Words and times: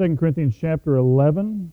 2 0.00 0.16
Corinthians 0.16 0.56
chapter 0.58 0.96
11. 0.96 1.70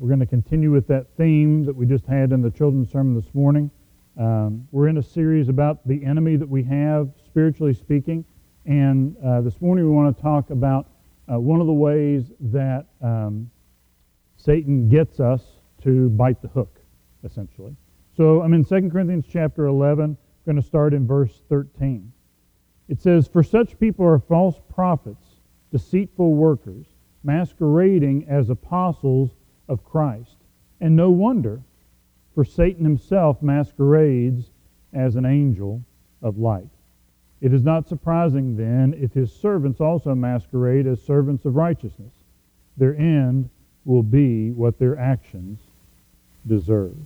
We're 0.00 0.08
going 0.08 0.18
to 0.18 0.26
continue 0.26 0.72
with 0.72 0.88
that 0.88 1.06
theme 1.16 1.64
that 1.64 1.76
we 1.76 1.86
just 1.86 2.04
had 2.04 2.32
in 2.32 2.42
the 2.42 2.50
children's 2.50 2.90
sermon 2.90 3.14
this 3.14 3.32
morning. 3.32 3.70
Um, 4.18 4.66
we're 4.72 4.88
in 4.88 4.98
a 4.98 5.02
series 5.02 5.48
about 5.48 5.86
the 5.86 6.04
enemy 6.04 6.34
that 6.34 6.48
we 6.48 6.64
have, 6.64 7.10
spiritually 7.24 7.74
speaking. 7.74 8.24
And 8.66 9.16
uh, 9.24 9.40
this 9.42 9.60
morning 9.60 9.84
we 9.84 9.92
want 9.92 10.16
to 10.16 10.20
talk 10.20 10.50
about 10.50 10.88
uh, 11.32 11.38
one 11.38 11.60
of 11.60 11.68
the 11.68 11.72
ways 11.72 12.32
that 12.40 12.86
um, 13.00 13.48
Satan 14.36 14.88
gets 14.88 15.20
us 15.20 15.42
to 15.84 16.08
bite 16.08 16.42
the 16.42 16.48
hook, 16.48 16.80
essentially. 17.22 17.76
So 18.16 18.42
I'm 18.42 18.52
in 18.52 18.64
2 18.64 18.90
Corinthians 18.90 19.26
chapter 19.30 19.66
11. 19.66 20.04
I'm 20.04 20.16
going 20.44 20.60
to 20.60 20.66
start 20.66 20.92
in 20.92 21.06
verse 21.06 21.40
13. 21.48 22.12
It 22.88 23.00
says, 23.00 23.28
For 23.28 23.44
such 23.44 23.78
people 23.78 24.04
are 24.04 24.18
false 24.18 24.60
prophets 24.74 25.29
deceitful 25.72 26.34
workers, 26.34 26.86
masquerading 27.22 28.26
as 28.28 28.50
apostles 28.50 29.30
of 29.68 29.84
Christ. 29.84 30.36
And 30.80 30.96
no 30.96 31.10
wonder, 31.10 31.60
for 32.34 32.44
Satan 32.44 32.84
himself 32.84 33.42
masquerades 33.42 34.46
as 34.92 35.16
an 35.16 35.26
angel 35.26 35.82
of 36.22 36.38
light. 36.38 36.68
It 37.40 37.54
is 37.54 37.62
not 37.62 37.88
surprising, 37.88 38.56
then, 38.56 38.94
if 39.00 39.12
his 39.12 39.32
servants 39.32 39.80
also 39.80 40.14
masquerade 40.14 40.86
as 40.86 41.00
servants 41.02 41.44
of 41.44 41.56
righteousness. 41.56 42.12
Their 42.76 42.94
end 42.96 43.48
will 43.84 44.02
be 44.02 44.50
what 44.50 44.78
their 44.78 44.98
actions 44.98 45.58
deserve. 46.46 46.96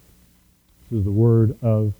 This 0.90 0.98
is 0.98 1.04
the 1.04 1.10
word 1.10 1.56
of 1.62 1.92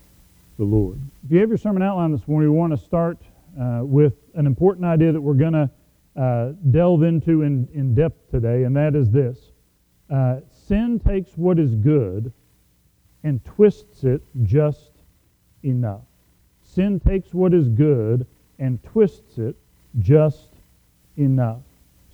the 0.57 0.63
Lord. 0.63 0.97
If 1.25 1.31
you 1.31 1.39
have 1.39 1.49
your 1.49 1.57
sermon 1.57 1.81
outline 1.81 2.11
this 2.11 2.27
morning, 2.27 2.51
we 2.51 2.57
want 2.57 2.77
to 2.77 2.85
start 2.85 3.17
uh, 3.59 3.81
with 3.83 4.13
an 4.33 4.45
important 4.45 4.85
idea 4.85 5.11
that 5.11 5.21
we're 5.21 5.33
going 5.33 5.53
to 5.53 5.69
uh, 6.15 6.51
delve 6.71 7.03
into 7.03 7.41
in, 7.41 7.67
in 7.73 7.93
depth 7.93 8.31
today, 8.31 8.63
and 8.63 8.75
that 8.75 8.95
is 8.95 9.11
this 9.11 9.51
uh, 10.09 10.39
sin 10.67 10.99
takes 10.99 11.31
what 11.35 11.59
is 11.59 11.75
good 11.75 12.31
and 13.23 13.43
twists 13.43 14.03
it 14.03 14.21
just 14.43 14.91
enough. 15.63 16.01
Sin 16.63 16.99
takes 16.99 17.33
what 17.33 17.53
is 17.53 17.67
good 17.69 18.25
and 18.59 18.81
twists 18.83 19.37
it 19.37 19.55
just 19.99 20.49
enough. 21.17 21.61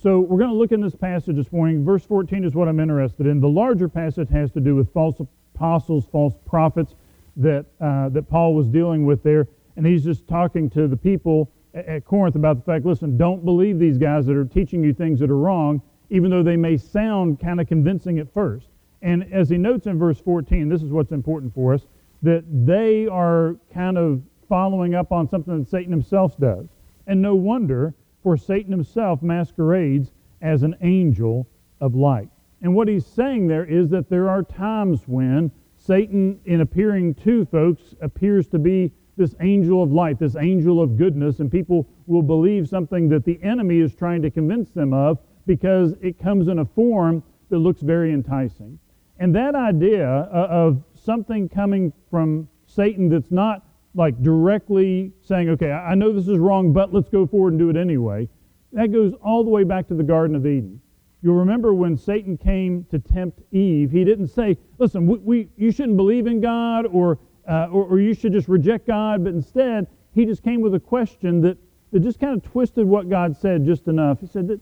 So 0.02 0.20
we're 0.20 0.38
going 0.38 0.50
to 0.50 0.56
look 0.56 0.72
in 0.72 0.82
this 0.82 0.96
passage 0.96 1.36
this 1.36 1.52
morning. 1.52 1.84
Verse 1.84 2.04
14 2.06 2.44
is 2.44 2.56
what 2.56 2.68
I'm 2.68 2.80
interested 2.80 3.28
in. 3.28 3.40
The 3.40 3.50
larger 3.50 3.88
passage 3.88 4.30
has 4.30 4.52
to 4.52 4.60
do 4.60 4.76
with 4.76 4.92
false 4.94 5.22
apostles, 5.54 6.06
false 6.12 6.34
prophets 6.46 6.96
that, 7.38 7.66
uh, 7.80 8.10
that 8.10 8.30
Paul 8.30 8.56
was 8.56 8.68
dealing 8.68 9.06
with 9.06 9.22
there. 9.22 9.48
And 9.76 9.86
he's 9.86 10.04
just 10.04 10.28
talking 10.28 10.70
to 10.72 10.88
the 10.88 10.98
people 10.98 11.52
at 11.74 12.06
Corinth 12.06 12.36
about 12.36 12.58
the 12.58 12.64
fact, 12.64 12.86
listen, 12.86 13.18
don't 13.18 13.46
believe 13.46 13.80
these 13.80 13.98
guys 13.98 14.26
that 14.26 14.36
are 14.36 14.46
teaching 14.46 14.84
you 14.84 14.94
things 14.94 15.20
that 15.20 15.30
are 15.30 15.38
wrong, 15.38 15.82
even 16.10 16.30
though 16.30 16.44
they 16.44 16.58
may 16.58 16.78
sound 16.78 17.40
kind 17.40 17.62
of 17.62 17.68
convincing 17.68 18.20
at 18.20 18.34
first. 18.34 18.68
And 19.02 19.32
as 19.34 19.50
he 19.50 19.58
notes 19.58 19.88
in 19.88 19.98
verse 19.98 20.20
14, 20.20 20.70
this 20.70 20.84
is 20.84 20.92
what's 20.92 21.12
important 21.12 21.54
for 21.54 21.74
us, 21.74 21.88
that 22.22 22.44
they 22.66 23.08
are 23.08 23.56
kind 23.74 23.98
of 23.98 24.22
following 24.48 24.94
up 24.96 25.12
on 25.12 25.28
something 25.28 25.60
that 25.60 25.70
Satan 25.70 25.92
himself 25.92 26.38
does. 26.38 26.68
And 27.08 27.22
no 27.22 27.36
wonder, 27.36 27.94
for 28.22 28.38
Satan 28.38 28.72
himself 28.72 29.24
masquerades 29.24 30.12
as 30.42 30.64
an 30.64 30.76
angel 30.82 31.48
of 31.80 31.96
light. 31.96 32.30
And 32.62 32.76
what 32.76 32.88
he's 32.88 33.06
saying 33.06 33.48
there 33.48 33.66
is 33.66 33.90
that 33.90 34.10
there 34.10 34.30
are 34.30 34.44
times 34.44 35.08
when 35.08 35.52
Satan, 35.78 36.40
in 36.46 36.62
appearing 36.62 37.16
to 37.16 37.46
folks, 37.46 37.96
appears 38.02 38.48
to 38.50 38.60
be 38.60 38.92
this 39.22 39.36
angel 39.40 39.84
of 39.84 39.92
light, 39.92 40.18
this 40.18 40.36
angel 40.36 40.82
of 40.82 40.98
goodness, 40.98 41.40
and 41.40 41.52
people 41.52 41.88
will 42.08 42.24
believe 42.24 42.68
something 42.68 43.08
that 43.10 43.24
the 43.24 43.40
enemy 43.44 43.80
is 43.80 43.94
trying 43.94 44.22
to 44.24 44.32
convince 44.32 44.72
them 44.72 44.94
of 44.94 45.20
because 45.46 45.94
it 46.02 46.18
comes 46.20 46.48
in 46.48 46.60
a 46.60 46.66
form 46.66 47.22
that 47.50 47.60
looks 47.60 47.82
very 47.82 48.12
enticing. 48.14 48.80
And 49.20 49.36
that 49.36 49.54
idea 49.54 50.10
uh, 50.10 50.48
of 50.50 50.84
something 50.96 51.48
coming 51.48 51.94
from 52.10 52.48
Satan 52.66 53.10
that's 53.10 53.30
not 53.30 53.64
like 53.94 54.20
directly 54.24 55.12
saying, 55.22 55.50
okay, 55.50 55.72
I 55.72 55.94
know 55.94 56.12
this 56.12 56.28
is 56.28 56.40
wrong, 56.40 56.74
but 56.74 56.92
let's 56.92 57.10
go 57.10 57.28
forward 57.28 57.54
and 57.54 57.60
do 57.60 57.70
it 57.70 57.76
anyway, 57.76 58.28
that 58.74 58.92
goes 58.92 59.14
all 59.22 59.44
the 59.44 59.50
way 59.52 59.64
back 59.64 59.88
to 59.90 59.94
the 59.94 60.04
Garden 60.04 60.36
of 60.36 60.48
Eden. 60.48 60.82
You'll 61.22 61.36
remember 61.36 61.76
when 61.76 61.96
Satan 61.96 62.38
came 62.38 62.86
to 62.90 62.98
tempt 62.98 63.42
Eve, 63.52 63.92
he 63.92 64.04
didn't 64.04 64.30
say, 64.30 64.58
listen, 64.80 65.06
we, 65.06 65.18
we, 65.20 65.50
you 65.58 65.72
shouldn't 65.72 65.98
believe 65.98 66.26
in 66.26 66.42
God 66.42 66.88
or 66.88 67.20
uh, 67.52 67.68
or, 67.72 67.86
or 67.86 68.00
you 68.00 68.14
should 68.14 68.32
just 68.32 68.48
reject 68.48 68.88
God. 68.88 69.24
But 69.24 69.34
instead, 69.34 69.88
he 70.16 70.26
just 70.26 70.42
came 70.42 70.62
with 70.62 70.74
a 70.74 70.80
question 70.80 71.42
that, 71.42 71.58
that 71.92 72.00
just 72.00 72.20
kind 72.20 72.36
of 72.36 72.50
twisted 72.50 72.88
what 72.88 73.10
God 73.10 73.36
said 73.36 73.66
just 73.66 73.88
enough. 73.88 74.22
He 74.22 74.28
said, 74.28 74.60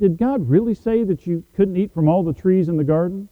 Did 0.00 0.18
God 0.18 0.48
really 0.48 0.74
say 0.74 1.04
that 1.04 1.26
you 1.26 1.44
couldn't 1.54 1.76
eat 1.76 1.94
from 1.94 2.08
all 2.08 2.24
the 2.24 2.32
trees 2.32 2.68
in 2.68 2.76
the 2.76 2.84
garden? 2.84 3.28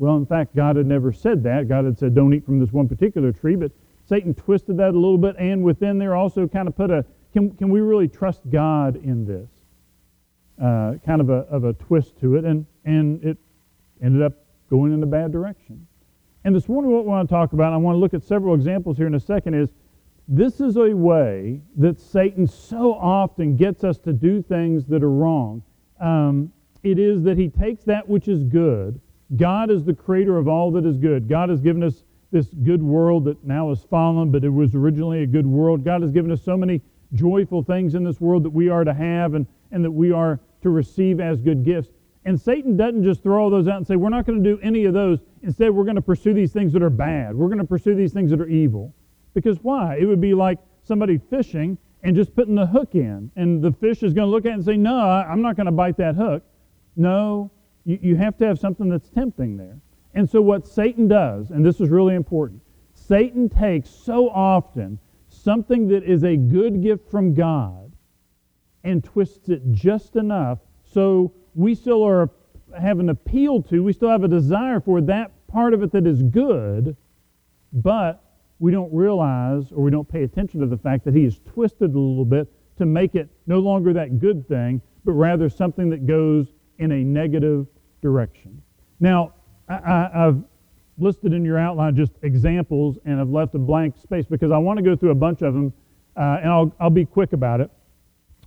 Well, 0.00 0.16
in 0.16 0.26
fact, 0.26 0.56
God 0.56 0.74
had 0.74 0.86
never 0.86 1.12
said 1.12 1.44
that. 1.44 1.68
God 1.68 1.84
had 1.84 1.96
said, 1.96 2.14
Don't 2.14 2.34
eat 2.34 2.44
from 2.44 2.58
this 2.58 2.72
one 2.72 2.88
particular 2.88 3.30
tree. 3.30 3.54
But 3.54 3.70
Satan 4.06 4.34
twisted 4.34 4.76
that 4.78 4.90
a 4.90 4.98
little 4.98 5.18
bit, 5.18 5.36
and 5.38 5.62
within 5.62 5.98
there 5.98 6.16
also 6.16 6.48
kind 6.48 6.66
of 6.66 6.76
put 6.76 6.90
a 6.90 7.04
can, 7.32 7.50
can 7.56 7.68
we 7.68 7.80
really 7.80 8.06
trust 8.06 8.42
God 8.48 8.96
in 8.96 9.26
this? 9.26 9.48
Uh, 10.62 10.94
kind 11.04 11.20
of 11.20 11.30
a, 11.30 11.46
of 11.50 11.64
a 11.64 11.72
twist 11.72 12.16
to 12.20 12.36
it, 12.36 12.44
and, 12.44 12.64
and 12.84 13.22
it 13.24 13.36
ended 14.00 14.22
up 14.22 14.34
going 14.70 14.92
in 14.92 15.02
a 15.02 15.06
bad 15.06 15.32
direction. 15.32 15.84
And 16.46 16.54
this 16.54 16.68
morning, 16.68 16.90
what 16.90 17.04
we 17.04 17.08
want 17.08 17.26
to 17.26 17.34
talk 17.34 17.54
about, 17.54 17.72
I 17.72 17.78
want 17.78 17.94
to 17.94 17.98
look 17.98 18.12
at 18.12 18.22
several 18.22 18.54
examples 18.54 18.98
here 18.98 19.06
in 19.06 19.14
a 19.14 19.20
second, 19.20 19.54
is 19.54 19.70
this 20.28 20.60
is 20.60 20.76
a 20.76 20.94
way 20.94 21.62
that 21.76 21.98
Satan 21.98 22.46
so 22.46 22.92
often 22.94 23.56
gets 23.56 23.82
us 23.82 23.96
to 24.00 24.12
do 24.12 24.42
things 24.42 24.84
that 24.86 25.02
are 25.02 25.10
wrong. 25.10 25.62
Um, 26.00 26.52
it 26.82 26.98
is 26.98 27.22
that 27.22 27.38
he 27.38 27.48
takes 27.48 27.84
that 27.84 28.06
which 28.06 28.28
is 28.28 28.44
good. 28.44 29.00
God 29.36 29.70
is 29.70 29.84
the 29.84 29.94
creator 29.94 30.36
of 30.36 30.46
all 30.46 30.70
that 30.72 30.84
is 30.84 30.98
good. 30.98 31.28
God 31.28 31.48
has 31.48 31.62
given 31.62 31.82
us 31.82 32.04
this 32.30 32.48
good 32.62 32.82
world 32.82 33.24
that 33.24 33.42
now 33.42 33.70
is 33.70 33.80
fallen, 33.80 34.30
but 34.30 34.44
it 34.44 34.50
was 34.50 34.74
originally 34.74 35.22
a 35.22 35.26
good 35.26 35.46
world. 35.46 35.82
God 35.82 36.02
has 36.02 36.10
given 36.10 36.30
us 36.30 36.42
so 36.42 36.58
many 36.58 36.82
joyful 37.14 37.62
things 37.62 37.94
in 37.94 38.04
this 38.04 38.20
world 38.20 38.42
that 38.42 38.50
we 38.50 38.68
are 38.68 38.84
to 38.84 38.92
have 38.92 39.32
and, 39.32 39.46
and 39.70 39.82
that 39.82 39.90
we 39.90 40.12
are 40.12 40.40
to 40.60 40.68
receive 40.68 41.20
as 41.20 41.40
good 41.40 41.64
gifts. 41.64 41.88
And 42.24 42.40
Satan 42.40 42.76
doesn't 42.76 43.04
just 43.04 43.22
throw 43.22 43.42
all 43.42 43.50
those 43.50 43.68
out 43.68 43.76
and 43.76 43.86
say, 43.86 43.96
we're 43.96 44.08
not 44.08 44.26
going 44.26 44.42
to 44.42 44.56
do 44.56 44.58
any 44.62 44.86
of 44.86 44.94
those. 44.94 45.20
Instead, 45.42 45.70
we're 45.70 45.84
going 45.84 45.96
to 45.96 46.02
pursue 46.02 46.32
these 46.32 46.52
things 46.52 46.72
that 46.72 46.82
are 46.82 46.90
bad. 46.90 47.34
We're 47.34 47.48
going 47.48 47.58
to 47.58 47.64
pursue 47.64 47.94
these 47.94 48.12
things 48.12 48.30
that 48.30 48.40
are 48.40 48.48
evil. 48.48 48.94
Because 49.34 49.58
why? 49.62 49.98
It 49.98 50.06
would 50.06 50.20
be 50.20 50.32
like 50.32 50.58
somebody 50.82 51.18
fishing 51.18 51.76
and 52.02 52.16
just 52.16 52.34
putting 52.34 52.54
the 52.54 52.66
hook 52.66 52.94
in. 52.94 53.30
And 53.36 53.62
the 53.62 53.72
fish 53.72 54.02
is 54.02 54.14
going 54.14 54.26
to 54.26 54.30
look 54.30 54.46
at 54.46 54.52
it 54.52 54.54
and 54.54 54.64
say, 54.64 54.76
no, 54.76 54.96
I'm 54.96 55.42
not 55.42 55.56
going 55.56 55.66
to 55.66 55.72
bite 55.72 55.96
that 55.98 56.14
hook. 56.14 56.42
No, 56.96 57.50
you, 57.84 57.98
you 58.00 58.16
have 58.16 58.38
to 58.38 58.46
have 58.46 58.58
something 58.58 58.88
that's 58.88 59.10
tempting 59.10 59.56
there. 59.56 59.78
And 60.14 60.28
so 60.28 60.40
what 60.40 60.66
Satan 60.66 61.08
does, 61.08 61.50
and 61.50 61.64
this 61.64 61.80
is 61.80 61.90
really 61.90 62.14
important, 62.14 62.62
Satan 62.94 63.48
takes 63.48 63.90
so 63.90 64.30
often 64.30 64.98
something 65.28 65.88
that 65.88 66.04
is 66.04 66.22
a 66.22 66.36
good 66.36 66.82
gift 66.82 67.10
from 67.10 67.34
God 67.34 67.92
and 68.84 69.02
twists 69.02 69.48
it 69.48 69.62
just 69.72 70.16
enough 70.16 70.58
so 70.84 71.32
we 71.54 71.74
still 71.74 72.02
are 72.02 72.30
have 72.78 72.98
an 72.98 73.08
appeal 73.08 73.62
to, 73.62 73.82
we 73.82 73.92
still 73.92 74.08
have 74.08 74.24
a 74.24 74.28
desire 74.28 74.80
for 74.80 75.00
that 75.00 75.30
part 75.46 75.74
of 75.74 75.82
it 75.82 75.92
that 75.92 76.06
is 76.06 76.22
good, 76.22 76.96
but 77.72 78.24
we 78.58 78.72
don't 78.72 78.92
realize 78.92 79.70
or 79.72 79.82
we 79.82 79.90
don't 79.90 80.08
pay 80.08 80.24
attention 80.24 80.60
to 80.60 80.66
the 80.66 80.76
fact 80.76 81.04
that 81.04 81.14
he 81.14 81.24
has 81.24 81.40
twisted 81.44 81.94
a 81.94 81.98
little 81.98 82.24
bit 82.24 82.48
to 82.76 82.86
make 82.86 83.14
it 83.14 83.28
no 83.46 83.58
longer 83.58 83.92
that 83.92 84.18
good 84.18 84.46
thing, 84.48 84.80
but 85.04 85.12
rather 85.12 85.48
something 85.48 85.88
that 85.90 86.06
goes 86.06 86.52
in 86.78 86.90
a 86.92 87.04
negative 87.04 87.66
direction. 88.02 88.60
Now, 89.00 89.34
I, 89.68 90.10
have 90.12 90.42
listed 90.98 91.32
in 91.32 91.44
your 91.44 91.58
outline 91.58 91.96
just 91.96 92.12
examples 92.22 92.98
and 93.04 93.20
I've 93.20 93.30
left 93.30 93.54
a 93.54 93.58
blank 93.58 93.96
space 93.96 94.26
because 94.26 94.50
I 94.50 94.58
want 94.58 94.78
to 94.78 94.82
go 94.82 94.96
through 94.96 95.10
a 95.10 95.16
bunch 95.16 95.42
of 95.42 95.54
them 95.54 95.72
uh, 96.16 96.38
and 96.42 96.50
I'll, 96.50 96.74
I'll 96.78 96.90
be 96.90 97.04
quick 97.04 97.32
about 97.32 97.60
it. 97.60 97.70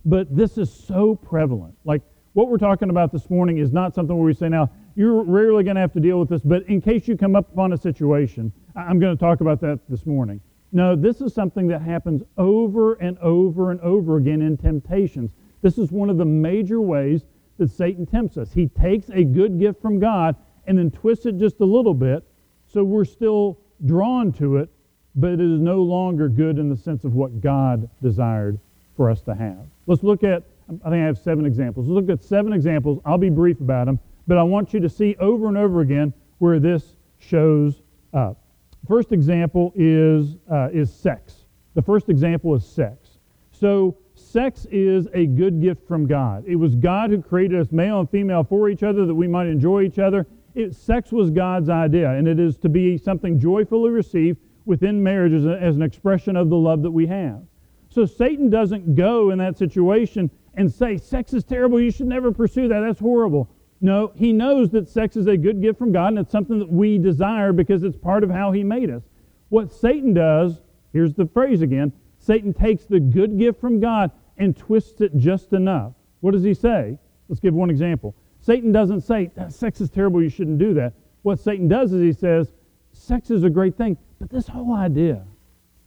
But 0.06 0.34
this 0.35 0.57
is 0.57 0.74
so 0.74 1.16
prevalent. 1.16 1.75
Like, 1.84 2.01
what 2.38 2.50
we're 2.50 2.58
talking 2.59 2.92
about 2.92 3.12
this 3.12 3.31
morning 3.31 3.58
is 3.58 3.74
not 3.74 3.95
something 3.95 4.16
where 4.16 4.28
we 4.28 4.31
say, 4.31 4.48
now, 4.48 4.69
you're 4.94 5.24
rarely 5.24 5.63
going 5.63 5.74
to 5.74 5.81
have 5.81 5.92
to 5.94 6.00
deal 6.00 6.19
with 6.19 6.30
this, 6.30 6.44
but 6.44 6.62
in 6.68 6.80
case 6.80 7.07
you 7.07 7.18
come 7.18 7.36
up 7.36 7.51
upon 7.51 7.74
a 7.74 7.78
situation, 7.78 8.51
I'm 8.75 9.00
going 9.00 9.18
to 9.18 9.19
talk 9.19 9.42
about 9.42 9.60
that 9.62 9.80
this 9.89 10.06
morning. 10.06 10.39
No, 10.72 10.95
this 10.95 11.19
is 11.19 11.34
something 11.34 11.66
that 11.69 11.81
happens 11.81 12.22
over 12.38 12.94
and 12.94 13.18
over 13.18 13.72
and 13.72 13.81
over 13.81 14.18
again 14.18 14.44
in 14.44 14.56
temptations. 14.56 15.31
This 15.63 15.80
is 15.80 15.92
one 15.92 16.12
of 16.12 16.19
the 16.19 16.25
major 16.25 16.80
ways 16.80 17.25
that 17.57 17.72
Satan 17.72 18.06
tempts 18.06 18.38
us. 18.38 18.54
He 18.54 18.68
takes 18.68 19.10
a 19.10 19.24
good 19.24 19.57
gift 19.57 19.81
from 19.81 19.98
God 19.98 20.36
and 20.68 20.78
then 20.78 20.92
twists 20.92 21.25
it 21.25 21.39
just 21.39 21.60
a 21.60 21.66
little 21.66 21.95
bit 21.95 22.24
so 22.68 22.84
we're 22.84 23.04
still 23.04 23.57
drawn 23.84 24.31
to 24.34 24.57
it, 24.57 24.69
but 25.16 25.31
it 25.31 25.42
is 25.42 25.60
no 25.60 25.81
longer 25.81 26.30
good 26.30 26.60
in 26.60 26.69
the 26.69 26.78
sense 26.78 27.04
of 27.04 27.16
what 27.16 27.42
God 27.42 27.89
desired 28.04 28.60
for 28.95 29.10
us 29.10 29.22
to 29.22 29.34
have. 29.34 29.66
Let's 29.88 30.04
look 30.04 30.24
at 30.24 30.44
I 30.69 30.90
think 30.90 31.02
I 31.02 31.06
have 31.06 31.18
seven 31.18 31.46
examples. 31.46 31.88
Let's 31.88 32.08
look 32.08 32.19
at 32.19 32.24
seven 32.24 32.54
examples. 32.54 33.00
I'll 33.06 33.18
be 33.18 33.30
brief 33.30 33.62
about 33.62 33.86
them, 33.86 34.00
but 34.28 34.38
I 34.38 34.44
want 34.44 34.74
you 34.74 34.80
to 34.81 34.90
see 34.90 35.16
over 35.19 35.48
and 35.48 35.58
over 35.58 35.81
again 35.81 36.14
where 36.40 36.60
this 36.60 36.98
shows 37.19 37.81
up. 38.14 38.42
First 38.88 39.12
example 39.12 39.74
is, 39.75 40.38
uh, 40.52 40.69
is 40.72 40.94
sex. 40.94 41.46
The 41.74 41.81
first 41.81 42.10
example 42.10 42.54
is 42.56 42.66
sex. 42.66 43.19
So 43.52 43.98
sex 44.16 44.68
is 44.72 45.08
a 45.14 45.25
good 45.25 45.62
gift 45.62 45.88
from 45.88 46.06
God. 46.06 46.44
It 46.48 46.56
was 46.56 46.75
God 46.75 47.10
who 47.10 47.22
created 47.22 47.60
us 47.60 47.72
male 47.72 48.00
and 48.00 48.10
female 48.10 48.44
for 48.44 48.70
each 48.70 48.84
other 48.84 49.06
that 49.06 49.16
we 49.16 49.28
might 49.28 49.48
enjoy 49.48 49.84
each 49.84 50.00
other. 50.00 50.28
It, 50.54 50.75
sex 50.75 51.12
was 51.12 51.30
God's 51.30 51.70
idea, 51.70 52.12
and 52.12 52.28
it 52.28 52.40
is 52.40 52.58
to 52.58 52.70
be 52.70 52.98
something 52.98 53.40
joyfully 53.40 53.92
received 53.92 54.40
within 54.66 55.02
marriage 55.02 55.34
as, 55.34 55.46
a, 55.46 55.60
as 55.62 55.75
an 55.75 55.81
expression 55.81 56.36
of 56.36 56.50
the 56.50 56.58
love 56.58 56.81
that 56.81 56.92
we 56.92 57.08
have. 57.08 57.42
So 57.90 58.06
Satan 58.06 58.50
doesn't 58.50 58.96
go 58.96 59.31
in 59.31 59.38
that 59.40 59.58
situation 59.58 60.30
and 60.57 60.71
say, 60.71 60.98
sex 60.98 61.33
is 61.33 61.44
terrible, 61.44 61.80
you 61.80 61.92
should 61.92 62.07
never 62.07 62.31
pursue 62.31 62.68
that, 62.68 62.81
that's 62.81 63.00
horrible. 63.00 63.50
No, 63.80 64.12
he 64.15 64.33
knows 64.33 64.71
that 64.71 64.89
sex 64.89 65.15
is 65.15 65.27
a 65.27 65.38
good 65.38 65.62
gift 65.62 65.77
from 65.77 65.92
God 65.92 66.07
and 66.07 66.19
it's 66.19 66.31
something 66.31 66.57
that 66.59 66.69
we 66.69 66.98
desire 66.98 67.54
because 67.54 67.83
it's 67.83 67.95
part 67.95 68.24
of 68.24 68.31
how 68.31 68.51
he 68.51 68.63
made 68.63 68.89
us. 68.89 69.04
What 69.50 69.71
Satan 69.71 70.13
does, 70.13 70.59
here's 70.92 71.13
the 71.13 71.27
phrase 71.27 71.62
again 71.62 71.94
Satan 72.19 72.54
takes 72.54 72.86
the 72.86 73.00
good 73.00 73.38
gift 73.38 73.62
from 73.62 73.80
God 73.80 74.12
and 74.38 74.57
twists 74.57 75.00
it 75.01 75.15
just 75.15 75.54
enough. 75.54 75.94
What 76.21 76.31
does 76.31 76.44
he 76.44 76.56
say? 76.56 76.98
Let's 77.30 77.39
give 77.39 77.53
one 77.53 77.69
example. 77.69 78.15
Satan 78.39 78.71
doesn't 78.71 79.01
say, 79.01 79.30
sex 79.50 79.80
is 79.80 79.89
terrible, 79.89 80.24
you 80.24 80.30
shouldn't 80.30 80.57
do 80.57 80.74
that. 80.74 80.94
What 81.21 81.39
Satan 81.39 81.68
does 81.68 81.94
is 81.94 82.01
he 82.01 82.13
says, 82.13 82.51
sex 82.94 83.30
is 83.30 83.44
a 83.44 83.50
great 83.50 83.75
thing, 83.75 83.98
but 84.19 84.30
this 84.30 84.48
whole 84.48 84.74
idea 84.74 85.24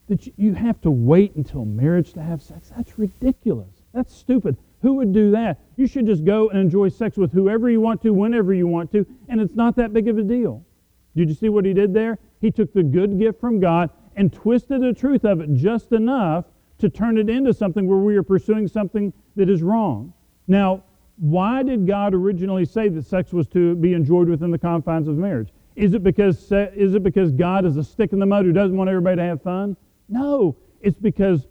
that 0.09 0.27
you 0.39 0.55
have 0.55 0.81
to 0.83 0.91
wait 0.91 1.35
until 1.35 1.65
marriage 1.65 2.13
to 2.13 2.23
have 2.23 2.41
sex, 2.41 2.73
that's 2.77 2.99
ridiculous. 2.99 3.80
That's 3.93 4.15
stupid. 4.15 4.57
Who 4.83 4.95
would 4.95 5.13
do 5.13 5.31
that? 5.33 5.61
You 5.77 5.87
should 5.87 6.07
just 6.07 6.25
go 6.25 6.49
and 6.49 6.59
enjoy 6.59 6.89
sex 6.89 7.17
with 7.17 7.33
whoever 7.33 7.69
you 7.69 7.81
want 7.81 8.01
to, 8.03 8.13
whenever 8.13 8.55
you 8.55 8.67
want 8.67 8.91
to, 8.93 9.07
and 9.29 9.41
it's 9.41 9.55
not 9.55 9.77
that 9.77 9.93
big 9.93 10.09
of 10.09 10.19
a 10.19 10.23
deal. 10.23 10.65
Did 11.17 11.29
you 11.29 11.35
see 11.35 11.49
what 11.49 11.65
he 11.65 11.75
did 11.75 11.93
there? 11.93 12.19
He 12.41 12.51
took 12.51 12.73
the 12.73 12.83
good 12.83 13.19
gift 13.19 13.41
from 13.41 13.61
God 13.61 13.91
and 14.17 14.33
twisted 14.33 14.81
the 14.81 14.93
truth 14.93 15.25
of 15.25 15.41
it 15.41 15.53
just 15.55 15.93
enough 15.93 16.47
to 16.79 16.89
turn 16.89 17.19
it 17.19 17.29
into 17.29 17.53
something 17.53 17.87
where 17.87 17.99
we 17.99 18.17
are 18.17 18.23
pursuing 18.23 18.67
something 18.67 19.13
that 19.37 19.51
is 19.51 19.63
wrong. 19.63 20.13
Now, 20.47 20.85
why 21.19 21.63
did 21.63 21.87
God 21.87 22.15
originally 22.15 22.65
say 22.65 22.89
that 22.89 23.05
sex 23.05 23.33
was 23.33 23.47
to 23.49 23.75
be 23.77 23.93
enjoyed 23.93 24.29
within 24.29 24.51
the 24.51 24.59
confines 24.59 25.07
of 25.07 25.17
marriage? 25.17 25.53
Is 25.77 25.93
it 25.95 26.03
because 26.03 26.51
is 26.51 26.95
it 26.95 27.03
because 27.03 27.33
God 27.33 27.65
is 27.65 27.77
a 27.77 27.85
stick 27.85 28.13
in 28.13 28.19
the 28.19 28.27
mud 28.27 28.47
who 28.47 28.53
doesn't 28.53 28.77
want 28.77 28.89
everybody 28.89 29.17
to 29.17 29.23
have 29.23 29.43
fun? 29.43 29.77
No, 30.09 30.57
it's 30.81 30.99
because 30.99 31.47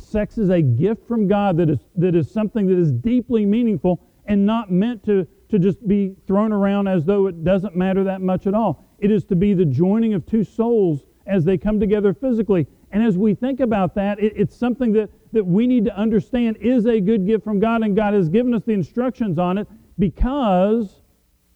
sex 0.00 0.38
is 0.38 0.50
a 0.50 0.62
gift 0.62 1.06
from 1.06 1.26
God 1.26 1.56
that 1.58 1.70
is, 1.70 1.78
that 1.96 2.14
is 2.14 2.30
something 2.30 2.66
that 2.66 2.78
is 2.78 2.92
deeply 2.92 3.44
meaningful 3.46 4.00
and 4.26 4.44
not 4.44 4.70
meant 4.70 5.04
to, 5.04 5.26
to 5.48 5.58
just 5.58 5.86
be 5.88 6.14
thrown 6.26 6.52
around 6.52 6.86
as 6.88 7.04
though 7.04 7.26
it 7.26 7.44
doesn't 7.44 7.74
matter 7.74 8.04
that 8.04 8.20
much 8.20 8.46
at 8.46 8.54
all. 8.54 8.84
It 8.98 9.10
is 9.10 9.24
to 9.26 9.36
be 9.36 9.54
the 9.54 9.64
joining 9.64 10.14
of 10.14 10.26
two 10.26 10.44
souls 10.44 11.04
as 11.26 11.44
they 11.44 11.58
come 11.58 11.78
together 11.78 12.12
physically. 12.12 12.66
And 12.90 13.02
as 13.02 13.18
we 13.18 13.34
think 13.34 13.60
about 13.60 13.94
that, 13.96 14.18
it, 14.18 14.32
it's 14.36 14.56
something 14.56 14.92
that, 14.94 15.10
that 15.32 15.44
we 15.44 15.66
need 15.66 15.84
to 15.84 15.96
understand 15.96 16.56
is 16.58 16.86
a 16.86 17.00
good 17.00 17.26
gift 17.26 17.44
from 17.44 17.60
God, 17.60 17.82
and 17.82 17.94
God 17.94 18.14
has 18.14 18.28
given 18.28 18.54
us 18.54 18.62
the 18.64 18.72
instructions 18.72 19.38
on 19.38 19.58
it 19.58 19.68
because 19.98 21.02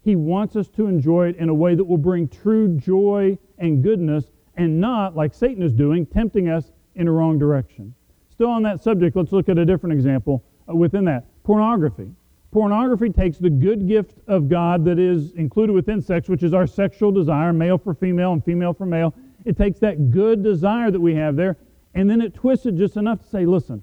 He 0.03 0.15
wants 0.15 0.57
us 0.57 0.69
to 0.71 0.87
enjoy 0.87 1.29
it 1.29 1.37
in 1.37 1.49
a 1.49 1.55
way 1.55 1.75
that 1.75 1.85
will 1.85 1.99
bring 1.99 2.29
true 2.29 2.77
joy 2.77 3.39
and 3.59 3.83
goodness 3.83 4.27
and 4.57 4.81
not, 4.81 5.17
like 5.17 5.33
Satan 5.33 5.63
is 5.63 5.73
doing, 5.73 6.05
tempting 6.05 6.49
us 6.49 6.71
in 6.95 7.09
a 7.09 7.13
wrong 7.13 7.39
direction. 7.39 7.95
Still 8.43 8.51
on 8.51 8.65
that 8.65 8.83
subject, 8.83 9.15
let's 9.15 9.31
look 9.31 9.49
at 9.49 9.57
a 9.57 9.65
different 9.65 9.93
example 9.93 10.43
uh, 10.69 10.75
within 10.75 11.05
that 11.05 11.27
pornography. 11.45 12.11
Pornography 12.51 13.09
takes 13.09 13.39
the 13.39 13.49
good 13.49 13.87
gift 13.87 14.19
of 14.27 14.49
God 14.49 14.85
that 14.85 14.99
is 14.99 15.31
included 15.35 15.75
within 15.75 16.03
sex, 16.03 16.29
which 16.29 16.43
is 16.43 16.53
our 16.53 16.67
sexual 16.67 17.13
desire, 17.13 17.53
male 17.53 17.79
for 17.79 17.95
female 17.95 18.33
and 18.33 18.45
female 18.45 18.75
for 18.75 18.85
male. 18.85 19.15
It 19.45 19.57
takes 19.57 19.79
that 19.79 20.11
good 20.11 20.43
desire 20.43 20.91
that 20.91 20.99
we 20.99 21.15
have 21.15 21.37
there, 21.37 21.57
and 21.95 22.11
then 22.11 22.21
it 22.21 22.35
twists 22.35 22.67
it 22.67 22.75
just 22.75 22.97
enough 22.97 23.21
to 23.21 23.27
say, 23.29 23.47
listen, 23.47 23.81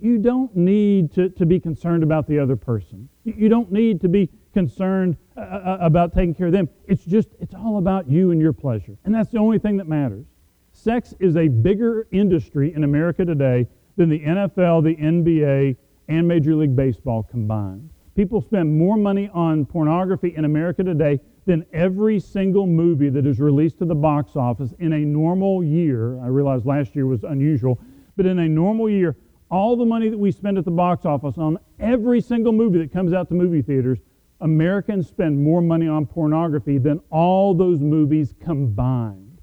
you 0.00 0.18
don't 0.18 0.54
need 0.54 1.12
to, 1.14 1.28
to 1.30 1.44
be 1.44 1.58
concerned 1.58 2.04
about 2.04 2.28
the 2.28 2.38
other 2.38 2.54
person. 2.54 3.08
You 3.24 3.48
don't 3.48 3.72
need 3.72 4.00
to 4.02 4.08
be 4.08 4.30
concerned 4.54 5.16
uh, 5.36 5.40
uh 5.40 5.78
about 5.80 6.14
taking 6.14 6.36
care 6.36 6.46
of 6.46 6.52
them. 6.52 6.68
It's 6.86 7.04
just, 7.04 7.30
it's 7.40 7.52
all 7.52 7.78
about 7.78 8.08
you 8.08 8.30
and 8.30 8.40
your 8.40 8.52
pleasure. 8.52 8.96
And 9.04 9.12
that's 9.12 9.30
the 9.30 9.38
only 9.38 9.58
thing 9.58 9.76
that 9.78 9.88
matters. 9.88 10.26
Sex 10.70 11.14
is 11.18 11.36
a 11.36 11.48
bigger 11.48 12.06
industry 12.12 12.72
in 12.72 12.84
America 12.84 13.24
today 13.24 13.66
than 13.98 14.08
the 14.08 14.20
NFL, 14.20 14.84
the 14.84 14.96
NBA, 14.96 15.76
and 16.08 16.26
Major 16.26 16.54
League 16.54 16.74
Baseball 16.74 17.24
combined. 17.24 17.90
People 18.14 18.40
spend 18.40 18.76
more 18.76 18.96
money 18.96 19.28
on 19.34 19.66
pornography 19.66 20.34
in 20.36 20.44
America 20.44 20.82
today 20.82 21.20
than 21.46 21.66
every 21.72 22.18
single 22.20 22.66
movie 22.66 23.10
that 23.10 23.26
is 23.26 23.40
released 23.40 23.78
to 23.78 23.84
the 23.84 23.94
box 23.94 24.36
office 24.36 24.72
in 24.78 24.92
a 24.92 24.98
normal 25.00 25.62
year. 25.62 26.18
I 26.20 26.28
realize 26.28 26.64
last 26.64 26.94
year 26.94 27.06
was 27.06 27.24
unusual, 27.24 27.78
but 28.16 28.24
in 28.24 28.38
a 28.38 28.48
normal 28.48 28.88
year, 28.88 29.16
all 29.50 29.76
the 29.76 29.84
money 29.84 30.08
that 30.08 30.18
we 30.18 30.30
spend 30.30 30.58
at 30.58 30.64
the 30.64 30.70
box 30.70 31.04
office 31.04 31.36
on 31.36 31.58
every 31.80 32.20
single 32.20 32.52
movie 32.52 32.78
that 32.78 32.92
comes 32.92 33.12
out 33.12 33.28
to 33.28 33.34
movie 33.34 33.62
theaters, 33.62 33.98
Americans 34.40 35.08
spend 35.08 35.42
more 35.42 35.60
money 35.60 35.88
on 35.88 36.06
pornography 36.06 36.78
than 36.78 37.00
all 37.10 37.54
those 37.54 37.80
movies 37.80 38.34
combined 38.40 39.40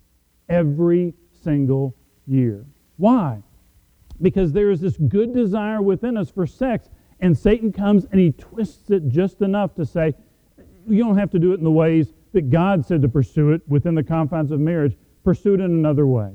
every 0.47 1.13
single 1.43 1.95
year. 2.25 2.65
Why? 2.97 3.41
Because 4.21 4.53
there 4.53 4.71
is 4.71 4.81
this 4.81 4.97
good 4.97 5.33
desire 5.33 5.81
within 5.81 6.17
us 6.17 6.29
for 6.29 6.45
sex, 6.45 6.89
and 7.19 7.37
Satan 7.37 7.71
comes 7.71 8.05
and 8.11 8.19
he 8.19 8.31
twists 8.31 8.89
it 8.89 9.07
just 9.07 9.41
enough 9.41 9.75
to 9.75 9.85
say, 9.85 10.13
you 10.87 11.03
don't 11.03 11.17
have 11.17 11.31
to 11.31 11.39
do 11.39 11.51
it 11.51 11.55
in 11.55 11.63
the 11.63 11.71
ways 11.71 12.13
that 12.33 12.49
God 12.49 12.85
said 12.85 13.01
to 13.01 13.09
pursue 13.09 13.51
it 13.51 13.61
within 13.67 13.95
the 13.95 14.03
confines 14.03 14.51
of 14.51 14.59
marriage. 14.59 14.95
Pursue 15.23 15.55
it 15.55 15.61
in 15.61 15.71
another 15.71 16.05
way. 16.05 16.31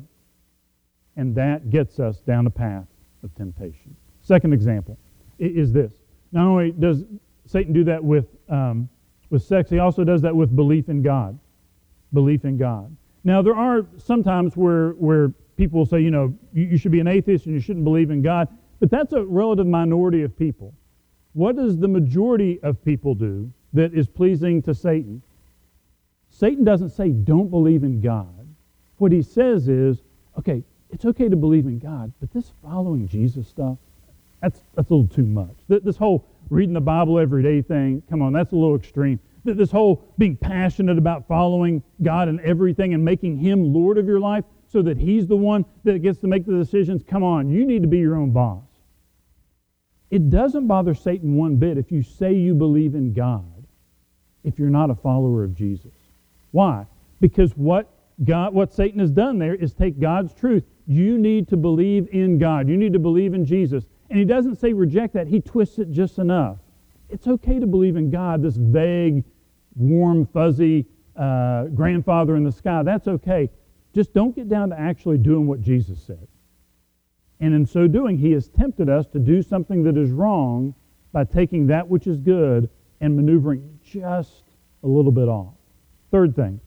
And 1.16 1.34
that 1.36 1.70
gets 1.70 2.00
us 2.00 2.20
down 2.20 2.46
a 2.46 2.50
path 2.50 2.86
of 3.22 3.34
temptation. 3.34 3.94
Second 4.22 4.52
example 4.52 4.98
is 5.38 5.72
this. 5.72 5.92
Not 6.32 6.46
only 6.46 6.72
does 6.72 7.04
Satan 7.46 7.72
do 7.72 7.84
that 7.84 8.02
with, 8.02 8.26
um, 8.48 8.88
with 9.28 9.42
sex, 9.42 9.70
he 9.70 9.78
also 9.78 10.04
does 10.04 10.22
that 10.22 10.34
with 10.34 10.54
belief 10.54 10.88
in 10.88 11.02
God. 11.02 11.38
Belief 12.12 12.44
in 12.44 12.56
God. 12.56 12.96
Now, 13.22 13.42
there 13.42 13.54
are 13.54 13.86
sometimes 13.98 14.56
where, 14.56 14.90
where 14.92 15.32
people 15.60 15.80
will 15.80 15.86
say, 15.86 16.00
you 16.00 16.10
know, 16.10 16.34
you, 16.54 16.64
you 16.64 16.78
should 16.78 16.90
be 16.90 17.00
an 17.00 17.06
atheist 17.06 17.44
and 17.44 17.54
you 17.54 17.60
shouldn't 17.60 17.84
believe 17.84 18.10
in 18.10 18.22
God. 18.22 18.48
But 18.80 18.90
that's 18.90 19.12
a 19.12 19.22
relative 19.22 19.66
minority 19.66 20.22
of 20.22 20.36
people. 20.38 20.72
What 21.34 21.56
does 21.56 21.76
the 21.76 21.86
majority 21.86 22.58
of 22.62 22.82
people 22.82 23.14
do 23.14 23.52
that 23.74 23.92
is 23.92 24.08
pleasing 24.08 24.62
to 24.62 24.74
Satan? 24.74 25.20
Satan 26.30 26.64
doesn't 26.64 26.90
say, 26.90 27.10
don't 27.10 27.50
believe 27.50 27.84
in 27.84 28.00
God. 28.00 28.48
What 28.96 29.12
he 29.12 29.20
says 29.20 29.68
is, 29.68 29.98
okay, 30.38 30.64
it's 30.88 31.04
okay 31.04 31.28
to 31.28 31.36
believe 31.36 31.66
in 31.66 31.78
God, 31.78 32.10
but 32.20 32.32
this 32.32 32.52
following 32.62 33.06
Jesus 33.06 33.46
stuff, 33.46 33.76
that's, 34.40 34.60
that's 34.74 34.88
a 34.88 34.94
little 34.94 35.14
too 35.14 35.26
much. 35.26 35.54
This 35.68 35.98
whole 35.98 36.24
reading 36.48 36.72
the 36.72 36.80
Bible 36.80 37.18
every 37.18 37.42
day 37.42 37.60
thing, 37.60 38.02
come 38.08 38.22
on, 38.22 38.32
that's 38.32 38.52
a 38.52 38.56
little 38.56 38.76
extreme. 38.76 39.20
This 39.44 39.70
whole 39.70 40.02
being 40.16 40.36
passionate 40.36 40.96
about 40.96 41.28
following 41.28 41.82
God 42.02 42.28
and 42.28 42.40
everything 42.40 42.94
and 42.94 43.04
making 43.04 43.36
Him 43.36 43.74
Lord 43.74 43.98
of 43.98 44.06
your 44.06 44.20
life, 44.20 44.44
so 44.70 44.82
that 44.82 44.96
he's 44.98 45.26
the 45.26 45.36
one 45.36 45.64
that 45.84 46.00
gets 46.00 46.20
to 46.20 46.28
make 46.28 46.46
the 46.46 46.52
decisions. 46.52 47.02
Come 47.06 47.24
on, 47.24 47.50
you 47.50 47.66
need 47.66 47.82
to 47.82 47.88
be 47.88 47.98
your 47.98 48.16
own 48.16 48.30
boss. 48.30 48.64
It 50.10 50.30
doesn't 50.30 50.66
bother 50.66 50.94
Satan 50.94 51.36
one 51.36 51.56
bit 51.56 51.78
if 51.78 51.90
you 51.90 52.02
say 52.02 52.32
you 52.32 52.54
believe 52.54 52.94
in 52.94 53.12
God 53.12 53.44
if 54.44 54.58
you're 54.58 54.70
not 54.70 54.90
a 54.90 54.94
follower 54.94 55.44
of 55.44 55.54
Jesus. 55.54 55.92
Why? 56.50 56.86
Because 57.20 57.52
what 57.56 57.92
God 58.24 58.54
what 58.54 58.72
Satan 58.72 59.00
has 59.00 59.10
done 59.10 59.38
there 59.38 59.54
is 59.54 59.72
take 59.72 60.00
God's 60.00 60.34
truth. 60.34 60.64
You 60.86 61.18
need 61.18 61.48
to 61.48 61.56
believe 61.56 62.08
in 62.12 62.38
God. 62.38 62.68
You 62.68 62.76
need 62.76 62.92
to 62.92 62.98
believe 62.98 63.34
in 63.34 63.44
Jesus. 63.44 63.84
And 64.08 64.18
he 64.18 64.24
doesn't 64.24 64.56
say 64.56 64.72
reject 64.72 65.14
that. 65.14 65.28
He 65.28 65.40
twists 65.40 65.78
it 65.78 65.90
just 65.90 66.18
enough. 66.18 66.58
It's 67.08 67.26
okay 67.26 67.58
to 67.58 67.66
believe 67.66 67.96
in 67.96 68.10
God, 68.10 68.42
this 68.42 68.56
vague, 68.56 69.24
warm, 69.76 70.26
fuzzy 70.26 70.86
uh, 71.16 71.64
grandfather 71.66 72.36
in 72.36 72.44
the 72.44 72.52
sky. 72.52 72.82
That's 72.82 73.06
okay. 73.06 73.50
Just 73.94 74.12
don't 74.12 74.34
get 74.34 74.48
down 74.48 74.70
to 74.70 74.78
actually 74.78 75.18
doing 75.18 75.46
what 75.46 75.60
Jesus 75.60 76.02
said. 76.02 76.26
And 77.40 77.54
in 77.54 77.66
so 77.66 77.86
doing, 77.86 78.18
he 78.18 78.32
has 78.32 78.48
tempted 78.48 78.88
us 78.88 79.06
to 79.08 79.18
do 79.18 79.42
something 79.42 79.82
that 79.84 79.96
is 79.96 80.10
wrong 80.10 80.74
by 81.12 81.24
taking 81.24 81.66
that 81.68 81.88
which 81.88 82.06
is 82.06 82.18
good 82.18 82.68
and 83.00 83.16
maneuvering 83.16 83.78
just 83.82 84.44
a 84.82 84.86
little 84.86 85.10
bit 85.10 85.28
off. 85.28 85.54
Third 86.10 86.36
thing, 86.36 86.60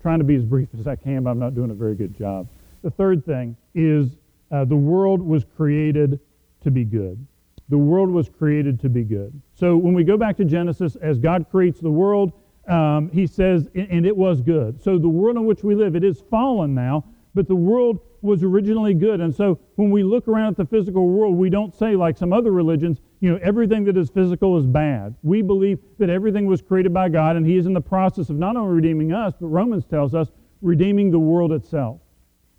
trying 0.00 0.18
to 0.18 0.24
be 0.24 0.36
as 0.36 0.44
brief 0.44 0.68
as 0.78 0.86
I 0.86 0.96
can, 0.96 1.24
but 1.24 1.30
I'm 1.30 1.38
not 1.38 1.54
doing 1.54 1.70
a 1.70 1.74
very 1.74 1.94
good 1.94 2.16
job. 2.16 2.48
The 2.82 2.90
third 2.90 3.24
thing 3.24 3.56
is 3.74 4.16
uh, 4.50 4.64
the 4.64 4.76
world 4.76 5.22
was 5.22 5.44
created 5.56 6.20
to 6.62 6.70
be 6.70 6.84
good. 6.84 7.24
The 7.68 7.78
world 7.78 8.10
was 8.10 8.28
created 8.28 8.80
to 8.80 8.88
be 8.88 9.02
good. 9.02 9.40
So 9.54 9.76
when 9.76 9.94
we 9.94 10.04
go 10.04 10.16
back 10.16 10.36
to 10.36 10.44
Genesis, 10.44 10.96
as 10.96 11.18
God 11.18 11.46
creates 11.50 11.80
the 11.80 11.90
world, 11.90 12.32
um, 12.68 13.10
he 13.10 13.26
says, 13.26 13.68
and 13.74 14.06
it 14.06 14.16
was 14.16 14.40
good. 14.40 14.80
So 14.80 14.98
the 14.98 15.08
world 15.08 15.36
in 15.36 15.44
which 15.44 15.64
we 15.64 15.74
live, 15.74 15.96
it 15.96 16.04
is 16.04 16.22
fallen 16.30 16.74
now, 16.74 17.04
but 17.34 17.48
the 17.48 17.56
world 17.56 18.00
was 18.20 18.44
originally 18.44 18.94
good. 18.94 19.20
And 19.20 19.34
so 19.34 19.58
when 19.74 19.90
we 19.90 20.02
look 20.04 20.28
around 20.28 20.52
at 20.52 20.56
the 20.56 20.66
physical 20.66 21.08
world, 21.08 21.36
we 21.36 21.50
don't 21.50 21.74
say, 21.74 21.96
like 21.96 22.16
some 22.16 22.32
other 22.32 22.52
religions, 22.52 23.00
you 23.20 23.30
know, 23.30 23.38
everything 23.42 23.84
that 23.84 23.96
is 23.96 24.10
physical 24.10 24.56
is 24.58 24.66
bad. 24.66 25.14
We 25.22 25.42
believe 25.42 25.80
that 25.98 26.08
everything 26.08 26.46
was 26.46 26.62
created 26.62 26.94
by 26.94 27.08
God, 27.08 27.36
and 27.36 27.44
He 27.44 27.56
is 27.56 27.66
in 27.66 27.72
the 27.72 27.80
process 27.80 28.30
of 28.30 28.36
not 28.36 28.56
only 28.56 28.74
redeeming 28.74 29.12
us, 29.12 29.34
but 29.40 29.48
Romans 29.48 29.84
tells 29.84 30.14
us, 30.14 30.30
redeeming 30.60 31.10
the 31.10 31.18
world 31.18 31.52
itself. 31.52 32.00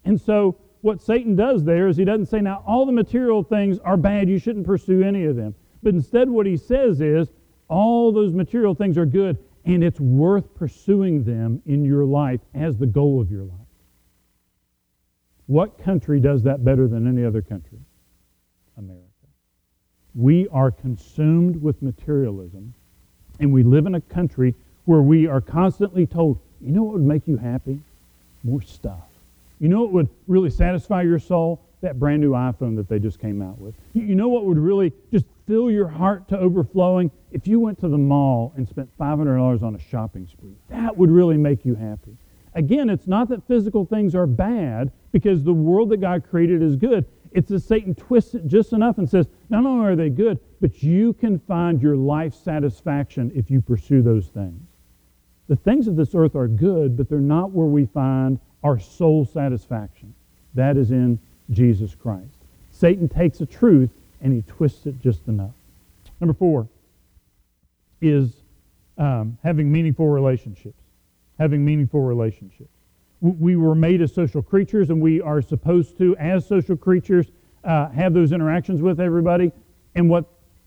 And 0.04 0.20
so 0.20 0.58
what 0.82 1.02
Satan 1.02 1.38
does 1.38 1.64
there 1.64 1.88
is 1.88 1.96
he 1.96 2.04
doesn't 2.04 2.26
say, 2.26 2.42
now 2.42 2.62
all 2.68 2.86
the 2.86 2.92
material 2.92 3.42
things 3.42 3.80
are 3.80 3.96
bad, 3.96 4.28
you 4.28 4.38
shouldn't 4.38 4.66
pursue 4.66 5.02
any 5.02 5.24
of 5.24 5.38
them. 5.38 5.56
But 5.82 5.94
instead, 5.94 6.30
what 6.30 6.46
he 6.46 6.58
says 6.58 7.00
is, 7.00 7.30
all 7.70 8.12
those 8.12 8.34
material 8.34 8.76
things 8.76 8.98
are 8.98 9.06
good, 9.06 9.38
and 9.66 9.84
it's 9.84 10.00
worth 10.00 10.54
pursuing 10.56 11.24
them 11.24 11.62
in 11.66 11.86
your 11.86 12.06
life 12.06 12.42
as 12.54 12.78
the 12.78 12.86
goal 12.86 13.22
of 13.22 13.32
your 13.32 13.44
life. 13.44 13.60
What 15.48 15.78
country 15.78 16.20
does 16.20 16.44
that 16.44 16.64
better 16.64 16.88
than 16.88 17.08
any 17.08 17.26
other 17.26 17.42
country? 17.42 17.80
America. 18.78 19.04
We 20.16 20.48
are 20.50 20.72
consumed 20.72 21.62
with 21.62 21.82
materialism, 21.82 22.74
and 23.40 23.52
we 23.52 23.64
live 23.64 23.86
in 23.86 23.96
a 23.96 24.02
country 24.02 24.56
where 24.86 25.02
we 25.02 25.28
are 25.28 25.42
constantly 25.42 26.06
told, 26.06 26.40
you 26.62 26.72
know 26.72 26.84
what 26.84 26.94
would 26.94 27.04
make 27.04 27.28
you 27.28 27.38
happy? 27.38 27.80
More 28.44 28.62
stuff. 28.62 29.04
You 29.60 29.70
know 29.70 29.82
what 29.82 29.92
would 29.92 30.10
really 30.28 30.50
satisfy 30.50 31.04
your 31.04 31.20
soul? 31.20 31.62
That 31.84 32.00
brand 32.00 32.22
new 32.22 32.32
iPhone 32.32 32.78
that 32.78 32.88
they 32.88 32.98
just 32.98 33.20
came 33.20 33.42
out 33.42 33.60
with. 33.60 33.76
You 33.92 34.16
know 34.16 34.30
what 34.30 34.46
would 34.46 34.58
really 34.58 34.94
just 35.12 35.26
fill 35.46 35.70
your 35.70 35.90
heart 35.90 36.30
to 36.30 36.40
overflowing? 36.40 37.12
If 37.34 37.46
you 37.46 37.60
went 37.60 37.78
to 37.82 37.90
the 37.90 37.98
mall 37.98 38.54
and 38.56 38.66
spent 38.66 38.90
$500 38.98 39.62
on 39.62 39.76
a 39.76 39.80
shopping 39.80 40.26
spree, 40.26 40.56
that 40.70 40.96
would 40.96 41.12
really 41.12 41.36
make 41.36 41.66
you 41.66 41.76
happy. 41.76 42.16
Again, 42.56 42.90
it's 42.90 43.06
not 43.06 43.28
that 43.30 43.46
physical 43.50 43.86
things 43.86 44.16
are 44.16 44.26
bad 44.26 44.94
because 45.12 45.44
the 45.44 45.52
world 45.52 45.90
that 45.90 45.98
God 45.98 46.24
created 46.30 46.62
is 46.62 46.78
good. 46.78 47.04
It's 47.34 47.50
that 47.50 47.60
Satan 47.60 47.96
twists 47.96 48.34
it 48.34 48.48
just 48.48 48.72
enough 48.72 48.98
and 48.98 49.10
says, 49.10 49.28
not 49.50 49.66
only 49.66 49.86
are 49.86 49.98
they 49.98 50.10
good, 50.10 50.40
but 50.62 50.84
you 50.84 51.12
can 51.12 51.38
find 51.38 51.82
your 51.82 51.98
life 51.98 52.34
satisfaction 52.34 53.30
if 53.36 53.52
you 53.52 53.60
pursue 53.60 54.02
those 54.02 54.28
things. 54.28 54.62
The 55.50 55.58
things 55.58 55.90
of 55.90 55.98
this 55.98 56.16
earth 56.16 56.38
are 56.38 56.48
good, 56.48 56.96
but 56.96 57.10
they're 57.10 57.20
not 57.20 57.52
where 57.52 57.68
we 57.68 57.88
find 57.88 58.40
our 58.64 58.80
soul 58.80 59.26
satisfaction. 59.26 60.14
That 60.54 60.78
is 60.78 60.92
in 60.92 61.20
Jesus 61.50 61.96
Christ. 61.96 62.36
Satan 62.72 63.08
takes 63.08 63.42
a 63.42 63.46
truth 63.46 63.92
and 64.22 64.34
he 64.34 64.42
twists 64.44 64.86
it 64.86 65.02
just 65.02 65.28
enough. 65.28 65.54
Number 66.20 66.34
four 66.34 66.68
is 68.02 68.32
um, 68.98 69.38
having 69.44 69.72
meaningful 69.72 70.08
relationships 70.08 70.84
having 71.40 71.64
meaningful 71.64 72.02
relationships. 72.02 72.70
We 73.22 73.56
were 73.56 73.76
made 73.76 74.02
as 74.02 74.14
social 74.14 74.42
creatures, 74.42 74.90
and 74.90 75.02
we 75.02 75.22
are 75.22 75.42
supposed 75.42 75.98
to, 75.98 76.16
as 76.18 76.46
social 76.46 76.76
creatures, 76.76 77.28
uh, 77.64 77.90
have 77.90 78.14
those 78.14 78.32
interactions 78.32 78.82
with 78.82 79.00
everybody. 79.00 79.52
And 79.96 80.10
what 80.10 80.26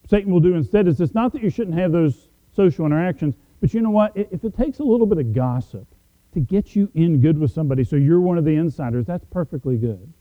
Satan 0.09 0.33
will 0.33 0.41
do 0.41 0.55
instead 0.55 0.89
is 0.89 1.01
it's 1.01 1.15
not 1.15 1.33
that 1.33 1.43
you 1.43 1.51
shouldn't 1.51 1.77
have 1.77 1.93
those 1.93 2.29
social 2.55 2.87
interactions, 2.87 3.35
but 3.61 3.75
you 3.75 3.83
know 3.83 3.91
what? 3.91 4.13
If 4.15 4.45
it 4.45 4.57
takes 4.57 4.79
a 4.79 4.85
little 4.85 5.07
bit 5.07 5.19
of 5.19 5.35
gossip 5.35 5.87
to 6.33 6.41
get 6.41 6.75
you 6.75 6.91
in 6.95 7.21
good 7.21 7.39
with 7.39 7.51
somebody 7.51 7.85
so 7.85 7.97
you're 7.97 8.21
one 8.21 8.39
of 8.39 8.45
the 8.45 8.57
insiders, 8.57 9.05
that's 9.05 9.25
perfectly 9.27 9.77
good. 9.77 10.13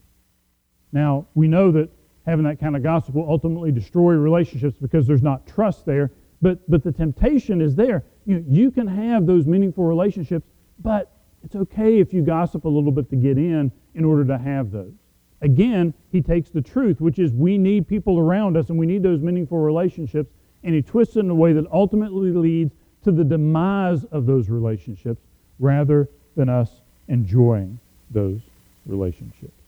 Now, 0.92 1.28
we 1.34 1.48
know 1.48 1.72
that 1.72 1.90
having 2.26 2.46
that 2.46 2.60
kind 2.60 2.76
of 2.76 2.84
gossip 2.84 3.16
will 3.16 3.30
ultimately 3.30 3.72
destroy 3.72 4.14
relationships 4.14 4.78
because 4.82 5.06
there's 5.06 5.24
not 5.24 5.46
trust 5.46 5.86
there, 5.86 6.12
but, 6.42 6.70
but 6.70 6.84
the 6.84 6.92
temptation 6.92 7.62
is 7.62 7.76
there. 7.76 8.04
You, 8.26 8.40
know, 8.40 8.46
you 8.48 8.72
can 8.72 8.88
have 8.88 9.26
those 9.26 9.46
meaningful 9.46 9.84
relationships, 9.84 10.48
but 10.80 11.12
it's 11.44 11.56
okay 11.56 12.00
if 12.00 12.14
you 12.14 12.24
gossip 12.24 12.66
a 12.66 12.70
little 12.70 12.92
bit 12.92 13.10
to 13.12 13.16
get 13.16 13.38
in 13.38 13.72
in 13.94 14.04
order 14.04 14.26
to 14.26 14.38
have 14.38 14.72
those. 14.72 14.94
Again, 15.42 15.94
he 16.12 16.22
takes 16.22 16.50
the 16.50 16.62
truth, 16.62 17.02
which 17.02 17.20
is 17.20 17.34
we 17.34 17.58
need 17.58 17.88
people 17.88 18.18
around 18.18 18.58
us 18.58 18.70
and 18.70 18.80
we 18.80 18.88
need 18.88 19.04
those 19.04 19.22
meaningful 19.22 19.60
relationships, 19.60 20.34
and 20.64 20.74
he 20.74 20.82
twists 20.82 21.16
it 21.18 21.20
in 21.20 21.30
a 21.30 21.36
way 21.36 21.54
that 21.54 21.66
ultimately 21.72 22.32
leads 22.32 22.74
to 23.04 23.12
the 23.12 23.24
demise 23.24 24.04
of 24.06 24.26
those 24.26 24.50
relationships 24.50 25.22
rather 25.60 26.10
than 26.36 26.50
us 26.50 26.82
enjoying 27.08 27.80
those 28.10 28.42
relationships. 28.88 29.65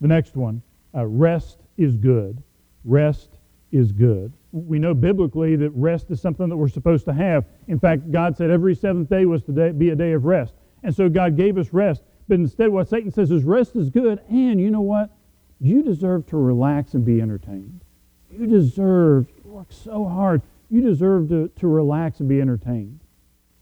The 0.00 0.08
next 0.08 0.36
one 0.36 0.62
uh, 0.94 1.06
rest 1.06 1.58
is 1.76 1.96
good. 1.96 2.42
Rest 2.84 3.38
is 3.72 3.92
good 3.92 4.32
we 4.52 4.78
know 4.78 4.94
biblically 4.94 5.56
that 5.56 5.70
rest 5.70 6.10
is 6.10 6.20
something 6.20 6.48
that 6.48 6.56
we're 6.56 6.68
supposed 6.68 7.04
to 7.04 7.12
have. 7.12 7.44
In 7.68 7.78
fact, 7.78 8.10
God 8.10 8.36
said 8.36 8.50
every 8.50 8.74
seventh 8.74 9.08
day 9.08 9.24
was 9.24 9.42
to 9.44 9.72
be 9.72 9.90
a 9.90 9.96
day 9.96 10.12
of 10.12 10.24
rest. 10.24 10.54
And 10.82 10.94
so 10.94 11.08
God 11.08 11.36
gave 11.36 11.56
us 11.56 11.72
rest. 11.72 12.02
But 12.28 12.38
instead, 12.38 12.70
what 12.70 12.88
Satan 12.88 13.10
says 13.10 13.30
is 13.30 13.44
rest 13.44 13.76
is 13.76 13.90
good. 13.90 14.20
And 14.28 14.60
you 14.60 14.70
know 14.70 14.80
what? 14.80 15.10
You 15.60 15.82
deserve 15.82 16.26
to 16.28 16.36
relax 16.36 16.94
and 16.94 17.04
be 17.04 17.20
entertained. 17.20 17.80
You 18.30 18.46
deserve, 18.46 19.28
you 19.44 19.50
work 19.50 19.70
so 19.70 20.06
hard, 20.06 20.42
you 20.70 20.80
deserve 20.80 21.28
to, 21.28 21.48
to 21.48 21.66
relax 21.66 22.20
and 22.20 22.28
be 22.28 22.40
entertained. 22.40 23.00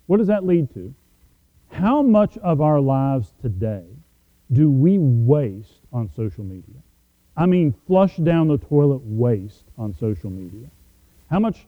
What 0.07 0.19
does 0.19 0.29
that 0.29 0.47
lead 0.47 0.73
to? 0.75 0.95
How 1.71 2.03
much 2.03 2.39
of 2.39 2.61
our 2.61 2.81
lives 2.81 3.33
today 3.43 3.85
do 4.53 4.71
we 4.71 4.97
waste 4.99 5.78
on 5.93 6.11
social 6.15 6.45
media? 6.45 6.77
I 7.37 7.47
mean, 7.47 7.75
flush 7.87 8.17
down 8.17 8.49
the 8.49 8.59
toilet 8.59 9.01
waste 9.05 9.65
on 9.77 9.95
social 9.95 10.31
media. 10.31 10.69
How 11.31 11.39
much 11.39 11.67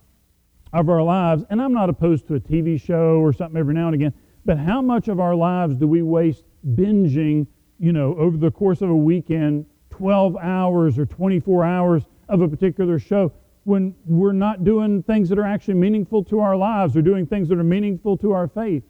of 0.72 0.88
our 0.88 1.02
lives, 1.02 1.44
and 1.50 1.60
I'm 1.60 1.72
not 1.72 1.90
opposed 1.90 2.26
to 2.28 2.34
a 2.34 2.40
TV 2.40 2.80
show 2.80 3.20
or 3.20 3.32
something 3.32 3.56
every 3.58 3.74
now 3.74 3.86
and 3.86 3.94
again, 3.94 4.12
but 4.44 4.58
how 4.58 4.80
much 4.80 5.08
of 5.08 5.20
our 5.20 5.34
lives 5.34 5.76
do 5.76 5.86
we 5.86 6.02
waste 6.02 6.44
binging, 6.74 7.46
you 7.78 7.92
know, 7.92 8.16
over 8.16 8.36
the 8.36 8.50
course 8.50 8.82
of 8.82 8.90
a 8.90 8.96
weekend, 8.96 9.66
12 9.90 10.36
hours 10.36 10.98
or 10.98 11.06
24 11.06 11.64
hours 11.64 12.02
of 12.28 12.40
a 12.40 12.48
particular 12.48 12.98
show 12.98 13.32
when 13.64 13.94
we're 14.06 14.32
not 14.32 14.64
doing 14.64 15.02
things 15.02 15.28
that 15.28 15.38
are 15.38 15.46
actually 15.46 15.74
meaningful 15.74 16.24
to 16.24 16.40
our 16.40 16.56
lives 16.56 16.96
or 16.96 17.02
doing 17.02 17.26
things 17.26 17.48
that 17.48 17.58
are 17.58 17.64
meaningful 17.64 18.16
to 18.16 18.32
our 18.32 18.48
faith? 18.48 18.82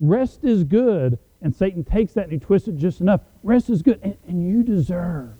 Rest 0.00 0.44
is 0.44 0.64
good, 0.64 1.18
and 1.42 1.54
Satan 1.54 1.84
takes 1.84 2.12
that 2.14 2.24
and 2.24 2.32
he 2.32 2.38
twists 2.38 2.68
it 2.68 2.76
just 2.76 3.00
enough. 3.00 3.20
Rest 3.42 3.68
is 3.68 3.82
good, 3.82 4.00
and, 4.02 4.16
and 4.26 4.46
you 4.46 4.62
deserve, 4.62 5.30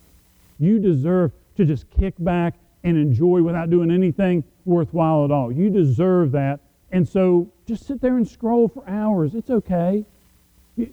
you 0.58 0.78
deserve 0.78 1.32
to 1.56 1.64
just 1.64 1.88
kick 1.90 2.14
back 2.18 2.54
and 2.84 2.96
enjoy 2.96 3.42
without 3.42 3.70
doing 3.70 3.90
anything 3.90 4.44
worthwhile 4.64 5.24
at 5.24 5.30
all. 5.30 5.52
You 5.52 5.70
deserve 5.70 6.32
that. 6.32 6.60
And 6.90 7.08
so 7.08 7.50
just 7.66 7.86
sit 7.86 8.00
there 8.00 8.16
and 8.16 8.28
scroll 8.28 8.68
for 8.68 8.88
hours. 8.88 9.34
It's 9.34 9.50
okay. 9.50 10.04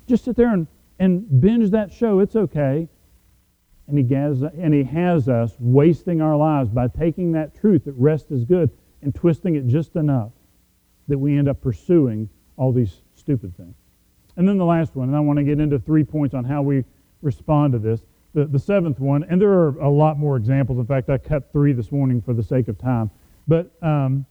just 0.08 0.25
sit 0.25 0.36
there 0.36 0.54
and, 0.54 0.68
and 1.00 1.42
binge 1.42 1.72
that 1.72 1.92
show. 1.92 2.20
It's 2.20 2.36
okay. 2.36 2.88
And 3.88 3.98
he, 3.98 4.13
has, 4.13 4.44
and 4.44 4.74
he 4.74 4.84
has 4.84 5.28
us 5.28 5.56
wasting 5.60 6.22
our 6.22 6.38
lives 6.38 6.70
by 6.70 6.88
taking 6.88 7.32
that 7.32 7.60
truth 7.60 7.86
that 7.86 7.94
rest 7.94 8.32
is 8.32 8.46
good 8.46 8.70
and 9.01 9.16
twisting 9.16 9.56
it 9.56 9.66
just 9.66 9.96
enough 9.96 10.32
that 11.08 11.18
we 11.18 11.38
end 11.38 11.50
up 11.50 11.60
pursuing 11.60 12.30
all 12.56 12.72
these 12.72 13.01
stupid 13.16 13.58
things. 13.58 13.75
And 14.39 14.48
then 14.48 14.58
the 14.58 14.65
last 14.65 14.96
one, 14.96 15.10
and 15.10 15.17
I 15.17 15.19
want 15.19 15.36
to 15.38 15.43
get 15.43 15.60
into 15.60 15.77
three 15.77 16.05
points 16.05 16.34
on 16.34 16.46
how 16.46 16.62
we 16.62 16.86
respond 17.22 17.74
to 17.74 17.79
this 17.79 18.05
the, 18.34 18.46
the 18.46 18.58
seventh 18.58 18.98
one, 18.98 19.25
and 19.25 19.41
there 19.41 19.51
are 19.51 19.77
a 19.79 19.89
lot 19.89 20.17
more 20.17 20.38
examples. 20.38 20.79
In 20.79 20.86
fact, 20.86 21.10
I 21.10 21.17
cut 21.17 21.51
three 21.51 21.74
this 21.74 21.91
morning 21.91 22.22
for 22.22 22.34
the 22.34 22.41
sake 22.41 22.69
of 22.69 22.77
time. 22.77 23.12
But 23.50 23.69
um, 23.81 24.25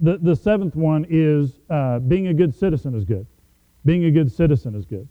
the, 0.00 0.16
the 0.16 0.34
seventh 0.34 0.76
one 0.76 1.04
is 1.10 1.60
uh, 1.68 1.98
being 1.98 2.28
a 2.28 2.34
good 2.34 2.54
citizen 2.54 2.94
is 2.94 3.04
good. 3.04 3.26
Being 3.84 4.06
a 4.06 4.10
good 4.10 4.32
citizen 4.32 4.74
is 4.74 4.86
good. 4.86 5.06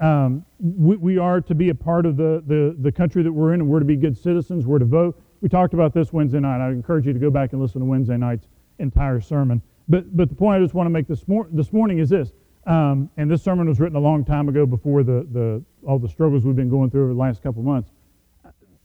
Um, 0.00 0.44
we, 0.58 0.96
we, 0.96 1.18
are 1.18 1.40
to 1.42 1.54
be 1.54 1.68
a 1.68 1.74
part 1.76 2.06
of 2.06 2.16
the, 2.16 2.42
the, 2.48 2.74
the 2.80 2.90
country 2.90 3.22
that 3.22 3.32
we're 3.32 3.54
in, 3.54 3.60
and 3.60 3.68
we're 3.68 3.78
to 3.78 3.84
be 3.84 3.94
good 3.94 4.18
citizens. 4.18 4.66
We're 4.66 4.80
to 4.80 4.84
vote. 4.84 5.22
We 5.42 5.48
talked 5.48 5.74
about 5.74 5.94
this 5.94 6.12
Wednesday 6.12 6.40
night. 6.40 6.60
I 6.60 6.70
encourage 6.70 7.06
you 7.06 7.12
to 7.12 7.20
go 7.20 7.30
back 7.30 7.52
and 7.52 7.62
listen 7.62 7.80
to 7.82 7.84
Wednesday 7.84 8.16
night's 8.16 8.48
entire 8.80 9.20
sermon. 9.20 9.62
But, 9.88 10.16
but 10.16 10.28
the 10.28 10.34
point 10.34 10.60
I 10.60 10.64
just 10.64 10.74
want 10.74 10.86
to 10.86 10.90
make 10.90 11.06
this, 11.06 11.28
mor- 11.28 11.48
this 11.52 11.72
morning 11.72 11.98
is 11.98 12.08
this 12.08 12.32
um, 12.66 13.10
and 13.16 13.30
this 13.30 13.42
sermon 13.42 13.68
was 13.68 13.80
written 13.80 13.96
a 13.96 14.00
long 14.00 14.24
time 14.24 14.48
ago 14.48 14.66
before 14.66 15.02
the, 15.02 15.26
the, 15.32 15.62
all 15.86 15.98
the 15.98 16.08
struggles 16.08 16.44
we've 16.44 16.56
been 16.56 16.70
going 16.70 16.90
through 16.90 17.04
over 17.04 17.12
the 17.12 17.18
last 17.18 17.42
couple 17.42 17.62
months. 17.62 17.90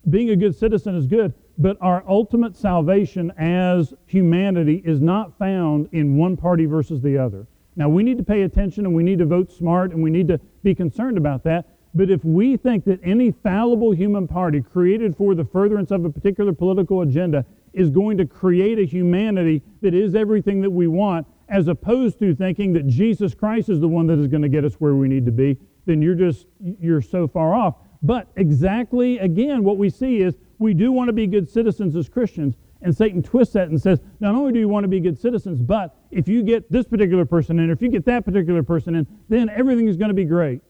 Being 0.09 0.29
a 0.31 0.35
good 0.35 0.55
citizen 0.55 0.95
is 0.95 1.07
good, 1.07 1.33
but 1.57 1.77
our 1.81 2.03
ultimate 2.07 2.55
salvation 2.55 3.31
as 3.37 3.93
humanity 4.05 4.81
is 4.85 5.01
not 5.01 5.37
found 5.37 5.89
in 5.91 6.17
one 6.17 6.37
party 6.37 6.65
versus 6.65 7.01
the 7.01 7.17
other. 7.17 7.47
Now, 7.75 7.89
we 7.89 8.03
need 8.03 8.17
to 8.17 8.23
pay 8.23 8.41
attention 8.43 8.85
and 8.85 8.95
we 8.95 9.03
need 9.03 9.19
to 9.19 9.25
vote 9.25 9.51
smart 9.51 9.91
and 9.91 10.03
we 10.03 10.09
need 10.09 10.27
to 10.29 10.39
be 10.63 10.73
concerned 10.75 11.17
about 11.17 11.43
that. 11.43 11.67
But 11.93 12.09
if 12.09 12.23
we 12.23 12.55
think 12.57 12.85
that 12.85 12.99
any 13.03 13.31
fallible 13.31 13.91
human 13.91 14.27
party 14.27 14.61
created 14.61 15.15
for 15.15 15.33
the 15.33 15.45
furtherance 15.45 15.91
of 15.91 16.05
a 16.05 16.09
particular 16.09 16.53
political 16.53 17.01
agenda 17.01 17.45
is 17.73 17.89
going 17.89 18.17
to 18.17 18.25
create 18.25 18.79
a 18.79 18.85
humanity 18.85 19.61
that 19.81 19.93
is 19.93 20.15
everything 20.15 20.61
that 20.61 20.69
we 20.69 20.87
want, 20.87 21.25
as 21.49 21.67
opposed 21.67 22.19
to 22.19 22.35
thinking 22.35 22.73
that 22.73 22.87
Jesus 22.87 23.33
Christ 23.33 23.69
is 23.69 23.79
the 23.79 23.87
one 23.87 24.07
that 24.07 24.19
is 24.19 24.27
going 24.27 24.43
to 24.43 24.49
get 24.49 24.63
us 24.63 24.75
where 24.75 24.95
we 24.95 25.07
need 25.07 25.25
to 25.25 25.31
be, 25.31 25.57
then 25.85 26.01
you're 26.01 26.15
just, 26.15 26.45
you're 26.59 27.01
so 27.01 27.27
far 27.27 27.53
off. 27.53 27.75
But 28.01 28.27
exactly, 28.35 29.17
again, 29.17 29.63
what 29.63 29.77
we 29.77 29.89
see 29.89 30.21
is 30.21 30.35
we 30.59 30.73
do 30.73 30.91
want 30.91 31.09
to 31.09 31.13
be 31.13 31.27
good 31.27 31.49
citizens 31.49 31.95
as 31.95 32.07
Christians. 32.07 32.55
And 32.81 32.95
Satan 32.95 33.21
twists 33.21 33.53
that 33.55 33.67
and 33.67 33.81
says, 33.81 33.99
not 34.19 34.35
only 34.35 34.53
do 34.53 34.59
you 34.59 34.69
want 34.69 34.83
to 34.85 34.87
be 34.87 34.99
good 34.99 35.19
citizens, 35.19 35.61
but 35.61 35.97
if 36.11 36.27
you 36.27 36.43
get 36.43 36.71
this 36.71 36.85
particular 36.85 37.25
person 37.25 37.59
in, 37.59 37.69
if 37.69 37.81
you 37.81 37.89
get 37.89 38.05
that 38.05 38.23
particular 38.23 38.63
person 38.63 38.95
in, 38.95 39.07
then 39.27 39.49
everything 39.49 39.87
is 39.87 39.97
going 39.97 40.09
to 40.09 40.15
be 40.15 40.23
great. 40.23 40.61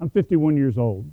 I'm 0.00 0.10
51 0.10 0.56
years 0.56 0.78
old. 0.78 1.08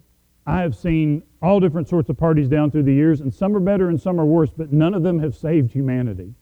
I 0.48 0.62
have 0.62 0.76
seen 0.76 1.24
all 1.42 1.60
different 1.60 1.88
sorts 1.88 2.10
of 2.10 2.18
parties 2.18 2.50
down 2.50 2.72
through 2.72 2.84
the 2.84 2.94
years, 2.94 3.22
and 3.22 3.34
some 3.34 3.56
are 3.56 3.62
better 3.62 3.90
and 3.90 4.02
some 4.02 4.20
are 4.20 4.26
worse, 4.26 4.50
but 4.50 4.74
none 4.74 4.94
of 4.94 5.04
them 5.04 5.20
have 5.20 5.36
saved 5.36 5.72
humanity. 5.72 6.34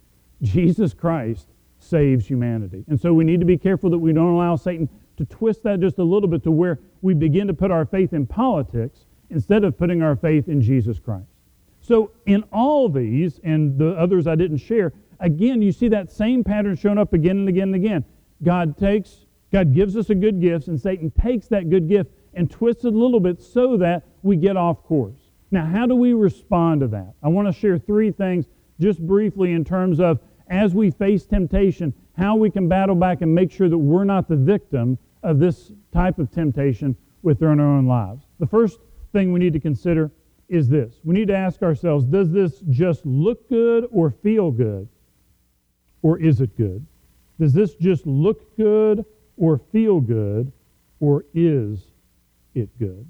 Jesus 0.42 0.94
Christ 0.94 1.48
saves 1.84 2.28
humanity. 2.28 2.84
And 2.88 3.00
so 3.00 3.14
we 3.14 3.24
need 3.24 3.40
to 3.40 3.46
be 3.46 3.58
careful 3.58 3.90
that 3.90 3.98
we 3.98 4.14
don't 4.14 4.34
allow 4.34 4.56
Satan 4.56 4.90
to 5.18 5.26
twist 5.26 5.64
that 5.64 5.80
just 5.80 6.00
a 6.00 6.04
little 6.04 6.30
bit 6.30 6.44
to 6.44 6.52
where 6.52 6.80
we 7.02 7.14
begin 7.14 7.48
to 7.48 7.54
put 7.54 7.72
our 7.72 7.86
faith 7.86 8.14
in 8.14 8.26
politics 8.26 9.06
instead 9.30 9.64
of 9.64 9.78
putting 9.78 10.02
our 10.02 10.16
faith 10.16 10.48
in 10.48 10.62
Jesus 10.62 11.00
Christ. 11.00 11.28
So, 11.80 12.12
in 12.26 12.44
all 12.52 12.90
these, 12.90 13.40
and 13.44 13.78
the 13.78 13.92
others 13.98 14.28
I 14.28 14.36
didn't 14.36 14.58
share, 14.58 14.94
again, 15.20 15.62
you 15.62 15.72
see 15.72 15.88
that 15.90 16.12
same 16.12 16.44
pattern 16.44 16.76
shown 16.76 16.98
up 16.98 17.14
again 17.14 17.38
and 17.38 17.50
again 17.50 17.70
and 17.70 17.76
again. 17.76 18.06
God 18.44 18.78
takes, 18.78 19.26
God 19.52 19.74
gives 19.74 19.98
us 19.98 20.10
a 20.10 20.16
good 20.16 20.40
gift, 20.40 20.68
and 20.68 20.80
Satan 20.80 21.12
takes 21.12 21.48
that 21.48 21.70
good 21.70 21.90
gift 21.90 22.12
and 22.34 22.50
twists 22.50 22.86
it 22.86 22.94
a 22.94 22.98
little 22.98 23.20
bit 23.20 23.42
so 23.42 23.78
that 23.78 24.04
we 24.22 24.36
get 24.36 24.58
off 24.58 24.84
course. 24.84 25.32
Now, 25.50 25.66
how 25.66 25.86
do 25.86 25.96
we 25.96 26.14
respond 26.14 26.82
to 26.82 26.88
that? 26.90 27.14
I 27.22 27.28
want 27.28 27.48
to 27.48 27.54
share 27.54 27.78
three 27.78 28.12
things 28.12 28.46
just 28.80 29.06
briefly 29.06 29.52
in 29.54 29.66
terms 29.66 30.00
of 30.00 30.20
as 30.52 30.76
we 30.76 30.92
face 30.92 31.26
temptation, 31.26 31.94
how 32.18 32.36
we 32.36 32.52
can 32.52 32.68
battle 32.68 32.94
back 32.94 33.22
and 33.22 33.34
make 33.34 33.52
sure 33.52 33.70
that 33.70 33.78
we're 33.78 34.04
not 34.04 34.28
the 34.28 34.36
victim 34.36 34.98
of 35.24 35.40
this 35.40 35.72
type 35.94 36.20
of 36.20 36.30
temptation 36.30 36.96
within 37.24 37.60
our 37.60 37.78
own 37.78 37.88
lives. 37.88 38.26
The 38.40 38.46
first 38.46 38.80
thing 39.14 39.32
we 39.32 39.40
need 39.40 39.54
to 39.54 39.60
consider 39.60 40.12
is 40.50 40.68
this 40.68 41.00
we 41.06 41.16
need 41.16 41.30
to 41.30 41.36
ask 41.36 41.62
ourselves 41.62 42.04
does 42.06 42.30
this 42.30 42.62
just 42.70 43.06
look 43.06 43.48
good 43.48 43.88
or 43.92 44.12
feel 44.12 44.52
good? 44.52 44.88
Or 46.02 46.20
is 46.20 46.42
it 46.42 46.58
good? 46.58 46.86
Does 47.40 47.54
this 47.54 47.76
just 47.76 48.06
look 48.06 48.58
good 48.58 49.06
or 49.38 49.58
feel 49.72 50.02
good? 50.02 50.52
Or 51.00 51.26
is 51.34 51.80
it 52.54 52.78
good? 52.78 53.08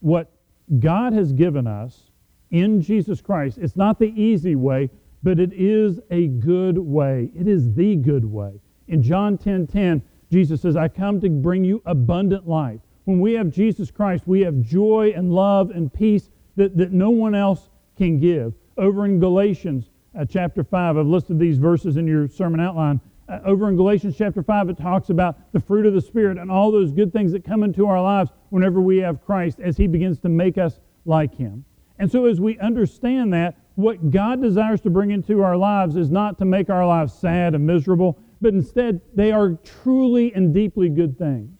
What 0.00 0.30
God 0.78 1.12
has 1.14 1.32
given 1.32 1.66
us 1.66 2.10
in 2.50 2.82
Jesus 2.82 3.20
Christ, 3.20 3.58
it's 3.58 3.76
not 3.76 3.98
the 3.98 4.12
easy 4.20 4.54
way, 4.54 4.90
but 5.22 5.38
it 5.38 5.52
is 5.52 6.00
a 6.10 6.28
good 6.28 6.78
way. 6.78 7.30
It 7.34 7.48
is 7.48 7.72
the 7.74 7.96
good 7.96 8.24
way. 8.24 8.60
In 8.86 9.02
John 9.02 9.36
10 9.36 9.66
10, 9.66 10.02
Jesus 10.30 10.60
says, 10.62 10.76
I 10.76 10.88
come 10.88 11.20
to 11.20 11.28
bring 11.28 11.64
you 11.64 11.82
abundant 11.86 12.48
life. 12.48 12.80
When 13.04 13.20
we 13.20 13.32
have 13.34 13.50
Jesus 13.50 13.90
Christ, 13.90 14.24
we 14.26 14.42
have 14.42 14.60
joy 14.60 15.12
and 15.16 15.32
love 15.32 15.70
and 15.70 15.92
peace 15.92 16.28
that, 16.56 16.76
that 16.76 16.92
no 16.92 17.10
one 17.10 17.34
else 17.34 17.70
can 17.96 18.18
give. 18.18 18.52
Over 18.76 19.06
in 19.06 19.18
Galatians 19.18 19.90
uh, 20.18 20.24
chapter 20.24 20.62
5, 20.62 20.98
I've 20.98 21.06
listed 21.06 21.38
these 21.38 21.58
verses 21.58 21.96
in 21.96 22.06
your 22.06 22.28
sermon 22.28 22.60
outline. 22.60 23.00
Uh, 23.28 23.40
over 23.44 23.68
in 23.68 23.76
Galatians 23.76 24.16
chapter 24.16 24.42
5, 24.42 24.70
it 24.70 24.78
talks 24.78 25.10
about 25.10 25.52
the 25.52 25.60
fruit 25.60 25.86
of 25.86 25.94
the 25.94 26.00
Spirit 26.00 26.38
and 26.38 26.50
all 26.50 26.70
those 26.70 26.92
good 26.92 27.12
things 27.12 27.32
that 27.32 27.44
come 27.44 27.62
into 27.62 27.86
our 27.86 28.00
lives 28.00 28.30
whenever 28.50 28.80
we 28.80 28.98
have 28.98 29.24
Christ 29.24 29.60
as 29.60 29.76
He 29.76 29.86
begins 29.86 30.18
to 30.20 30.28
make 30.28 30.58
us 30.58 30.80
like 31.04 31.34
Him. 31.34 31.64
And 31.98 32.10
so, 32.10 32.26
as 32.26 32.40
we 32.40 32.58
understand 32.58 33.32
that, 33.32 33.56
what 33.78 34.10
God 34.10 34.42
desires 34.42 34.80
to 34.80 34.90
bring 34.90 35.12
into 35.12 35.40
our 35.40 35.56
lives 35.56 35.94
is 35.94 36.10
not 36.10 36.36
to 36.38 36.44
make 36.44 36.68
our 36.68 36.84
lives 36.84 37.12
sad 37.14 37.54
and 37.54 37.64
miserable, 37.64 38.18
but 38.40 38.52
instead, 38.52 39.00
they 39.14 39.30
are 39.30 39.56
truly 39.62 40.34
and 40.34 40.52
deeply 40.52 40.88
good 40.88 41.16
things. 41.16 41.56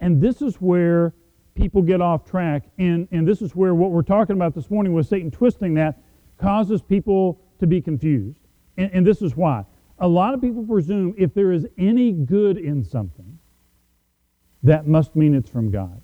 And 0.00 0.20
this 0.20 0.42
is 0.42 0.56
where 0.56 1.14
people 1.54 1.80
get 1.80 2.02
off 2.02 2.26
track. 2.26 2.64
And, 2.76 3.08
and 3.10 3.26
this 3.26 3.40
is 3.40 3.56
where 3.56 3.74
what 3.74 3.90
we're 3.90 4.02
talking 4.02 4.36
about 4.36 4.54
this 4.54 4.70
morning 4.70 4.92
with 4.92 5.06
Satan 5.06 5.30
twisting 5.30 5.72
that 5.74 6.02
causes 6.36 6.82
people 6.82 7.40
to 7.58 7.66
be 7.66 7.80
confused. 7.80 8.40
And, 8.76 8.90
and 8.92 9.06
this 9.06 9.22
is 9.22 9.34
why. 9.34 9.64
A 9.98 10.08
lot 10.08 10.34
of 10.34 10.42
people 10.42 10.62
presume 10.66 11.14
if 11.16 11.32
there 11.32 11.52
is 11.52 11.66
any 11.78 12.12
good 12.12 12.58
in 12.58 12.84
something, 12.84 13.38
that 14.62 14.86
must 14.86 15.16
mean 15.16 15.34
it's 15.34 15.48
from 15.48 15.70
God. 15.70 16.02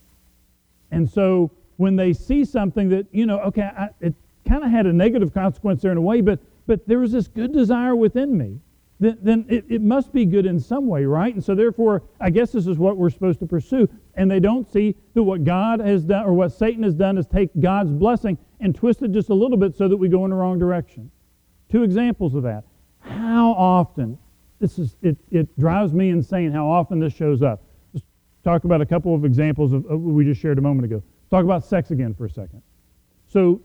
And 0.91 1.07
so 1.07 1.51
when 1.77 1.95
they 1.95 2.15
see 2.15 2.43
something 2.43 2.89
that, 2.89 3.07
you 3.13 3.27
know, 3.27 3.39
okay, 3.41 3.65
I, 3.77 3.91
it 4.01 4.15
kind 4.47 4.65
of 4.65 4.71
had 4.71 4.87
a 4.87 4.93
negative 4.93 5.35
consequence 5.35 5.83
there 5.83 5.93
in 5.93 5.99
a 5.99 6.03
way, 6.03 6.21
but, 6.21 6.41
but 6.67 6.87
there 6.87 6.99
was 6.99 7.13
this 7.13 7.29
good 7.29 7.53
desire 7.53 7.95
within 7.95 8.37
me 8.37 8.61
then, 8.99 9.19
then 9.21 9.47
it, 9.49 9.65
it 9.69 9.83
must 9.83 10.13
be 10.13 10.25
good 10.25 10.47
in 10.47 10.59
some 10.59 10.87
way, 10.87 11.05
right? 11.05 11.35
And 11.35 11.45
so, 11.45 11.55
therefore, 11.55 12.03
I 12.21 12.31
guess 12.31 12.53
this 12.53 12.67
is 12.67 12.79
what 12.79 12.97
we're 12.97 13.11
supposed 13.11 13.41
to 13.41 13.47
pursue. 13.47 13.89
And 14.15 14.31
they 14.31 14.41
don't 14.41 14.71
see 14.71 14.97
that 15.15 15.23
what 15.23 15.45
God 15.45 15.81
has 15.81 16.05
done 16.05 16.25
or 16.25 16.33
what 16.33 16.53
Satan 16.53 16.83
has 16.83 16.95
done 16.95 17.19
is 17.19 17.27
take 17.27 17.51
God's 17.61 17.93
blessing 17.93 18.39
and 18.61 18.75
twist 18.75 19.03
it 19.03 19.13
just 19.13 19.29
a 19.29 19.35
little 19.35 19.59
bit 19.59 19.77
so 19.77 19.87
that 19.89 19.97
we 19.97 20.09
go 20.09 20.25
in 20.25 20.31
the 20.31 20.37
wrong 20.37 20.59
direction. 20.59 21.11
Two 21.71 21.83
examples 21.83 22.35
of 22.35 22.43
that. 22.45 22.65
How 23.01 23.53
often, 23.53 24.19
this 24.61 24.79
is, 24.79 24.97
it, 25.03 25.19
it 25.31 25.59
drives 25.59 25.93
me 25.93 26.09
insane 26.09 26.51
how 26.51 26.67
often 26.67 26.99
this 26.99 27.13
shows 27.13 27.43
up. 27.43 27.63
Let's 27.93 28.07
talk 28.45 28.65
about 28.65 28.81
a 28.81 28.87
couple 28.87 29.15
of 29.15 29.27
examples 29.27 29.75
of, 29.75 29.85
of 29.87 30.01
what 30.01 30.15
we 30.15 30.25
just 30.25 30.41
shared 30.41 30.57
a 30.57 30.63
moment 30.63 30.87
ago. 30.87 31.03
Talk 31.29 31.45
about 31.45 31.65
sex 31.65 31.91
again 31.91 32.15
for 32.15 32.25
a 32.25 32.31
second. 32.31 32.63
So, 33.29 33.61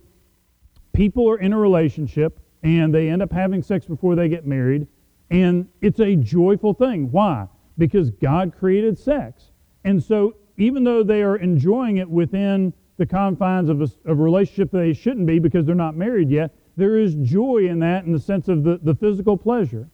people 0.93 1.30
are 1.30 1.38
in 1.38 1.54
a 1.54 1.58
relationship 1.58 2.39
and 2.63 2.93
they 2.93 3.10
end 3.10 3.21
up 3.21 3.32
having 3.32 3.63
sex 3.63 3.86
before 3.86 4.15
they 4.15 4.30
get 4.30 4.45
married 4.45 4.88
and 5.32 5.67
it's 5.80 6.01
a 6.01 6.15
joyful 6.17 6.73
thing. 6.73 7.10
Why? 7.10 7.47
Because 7.77 8.12
God 8.12 8.54
created 8.58 8.99
sex. 8.99 9.51
And 9.86 10.04
so 10.04 10.36
even 10.58 10.84
though 10.84 11.04
they 11.04 11.23
are 11.23 11.38
enjoying 11.38 11.97
it 11.97 12.10
within 12.10 12.73
the 12.97 13.06
confines 13.06 13.69
of 13.69 13.82
a, 13.82 13.86
of 14.06 14.19
a 14.19 14.23
relationship 14.23 14.71
they 14.71 14.93
shouldn't 14.93 15.25
be 15.25 15.39
because 15.39 15.65
they're 15.65 15.73
not 15.73 15.95
married 15.95 16.30
yet, 16.30 16.54
there 16.75 16.97
is 16.97 17.15
joy 17.15 17.67
in 17.67 17.80
that 17.80 18.06
in 18.06 18.12
the 18.12 18.19
sense 18.19 18.47
of 18.47 18.63
the, 18.63 18.80
the 18.84 18.93
physical 18.93 19.38
pleasure. 19.38 19.89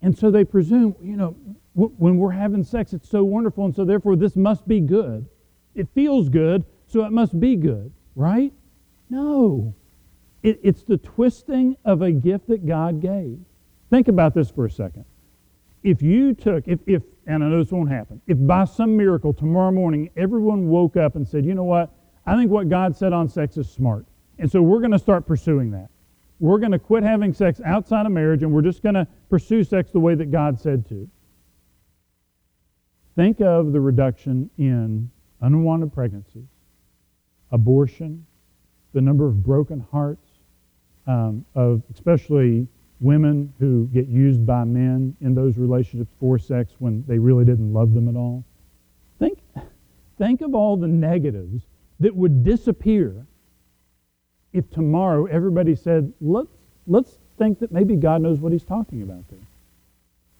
And 0.00 0.16
so 0.16 0.30
they 0.30 0.44
presume, 0.44 0.94
you 1.02 1.16
know, 1.16 1.36
w- 1.74 1.94
when 1.98 2.16
we're 2.16 2.30
having 2.30 2.64
sex, 2.64 2.92
it's 2.92 3.08
so 3.08 3.24
wonderful, 3.24 3.64
and 3.64 3.74
so 3.74 3.84
therefore 3.84 4.16
this 4.16 4.36
must 4.36 4.66
be 4.66 4.80
good. 4.80 5.26
It 5.74 5.88
feels 5.94 6.28
good, 6.28 6.64
so 6.86 7.04
it 7.04 7.12
must 7.12 7.38
be 7.38 7.56
good, 7.56 7.92
right? 8.14 8.52
No. 9.12 9.74
It, 10.42 10.58
it's 10.62 10.84
the 10.84 10.96
twisting 10.96 11.76
of 11.84 12.00
a 12.00 12.10
gift 12.10 12.48
that 12.48 12.64
God 12.66 13.02
gave. 13.02 13.38
Think 13.90 14.08
about 14.08 14.34
this 14.34 14.50
for 14.50 14.64
a 14.64 14.70
second. 14.70 15.04
If 15.82 16.00
you 16.00 16.32
took, 16.32 16.66
if, 16.66 16.80
if, 16.86 17.02
and 17.26 17.44
I 17.44 17.48
know 17.48 17.58
this 17.62 17.70
won't 17.70 17.90
happen, 17.90 18.22
if 18.26 18.38
by 18.40 18.64
some 18.64 18.96
miracle 18.96 19.34
tomorrow 19.34 19.70
morning 19.70 20.08
everyone 20.16 20.68
woke 20.68 20.96
up 20.96 21.14
and 21.14 21.28
said, 21.28 21.44
you 21.44 21.54
know 21.54 21.64
what, 21.64 21.90
I 22.24 22.36
think 22.36 22.50
what 22.50 22.70
God 22.70 22.96
said 22.96 23.12
on 23.12 23.28
sex 23.28 23.58
is 23.58 23.68
smart. 23.68 24.06
And 24.38 24.50
so 24.50 24.62
we're 24.62 24.78
going 24.78 24.92
to 24.92 24.98
start 24.98 25.26
pursuing 25.26 25.70
that. 25.72 25.90
We're 26.40 26.58
going 26.58 26.72
to 26.72 26.78
quit 26.78 27.02
having 27.02 27.34
sex 27.34 27.60
outside 27.66 28.06
of 28.06 28.12
marriage 28.12 28.42
and 28.42 28.50
we're 28.50 28.62
just 28.62 28.82
going 28.82 28.94
to 28.94 29.06
pursue 29.28 29.62
sex 29.62 29.90
the 29.90 30.00
way 30.00 30.14
that 30.14 30.30
God 30.30 30.58
said 30.58 30.88
to. 30.88 31.06
Think 33.14 33.42
of 33.42 33.72
the 33.72 33.80
reduction 33.80 34.48
in 34.56 35.10
unwanted 35.42 35.92
pregnancies, 35.92 36.48
abortion, 37.50 38.24
the 38.92 39.00
number 39.00 39.26
of 39.26 39.42
broken 39.42 39.84
hearts, 39.90 40.26
um, 41.06 41.44
of 41.54 41.82
especially 41.92 42.66
women 43.00 43.52
who 43.58 43.88
get 43.92 44.06
used 44.06 44.46
by 44.46 44.64
men 44.64 45.16
in 45.20 45.34
those 45.34 45.58
relationships 45.58 46.12
for 46.20 46.38
sex 46.38 46.72
when 46.78 47.04
they 47.08 47.18
really 47.18 47.44
didn't 47.44 47.72
love 47.72 47.92
them 47.94 48.08
at 48.08 48.16
all. 48.16 48.44
Think, 49.18 49.38
think 50.18 50.40
of 50.40 50.54
all 50.54 50.76
the 50.76 50.86
negatives 50.88 51.64
that 52.00 52.14
would 52.14 52.44
disappear 52.44 53.26
if 54.52 54.70
tomorrow 54.70 55.26
everybody 55.26 55.74
said, 55.74 56.12
let's, 56.20 56.52
let's 56.86 57.18
think 57.38 57.58
that 57.60 57.72
maybe 57.72 57.96
God 57.96 58.22
knows 58.22 58.38
what 58.38 58.52
he's 58.52 58.64
talking 58.64 59.02
about 59.02 59.28
there. 59.30 59.46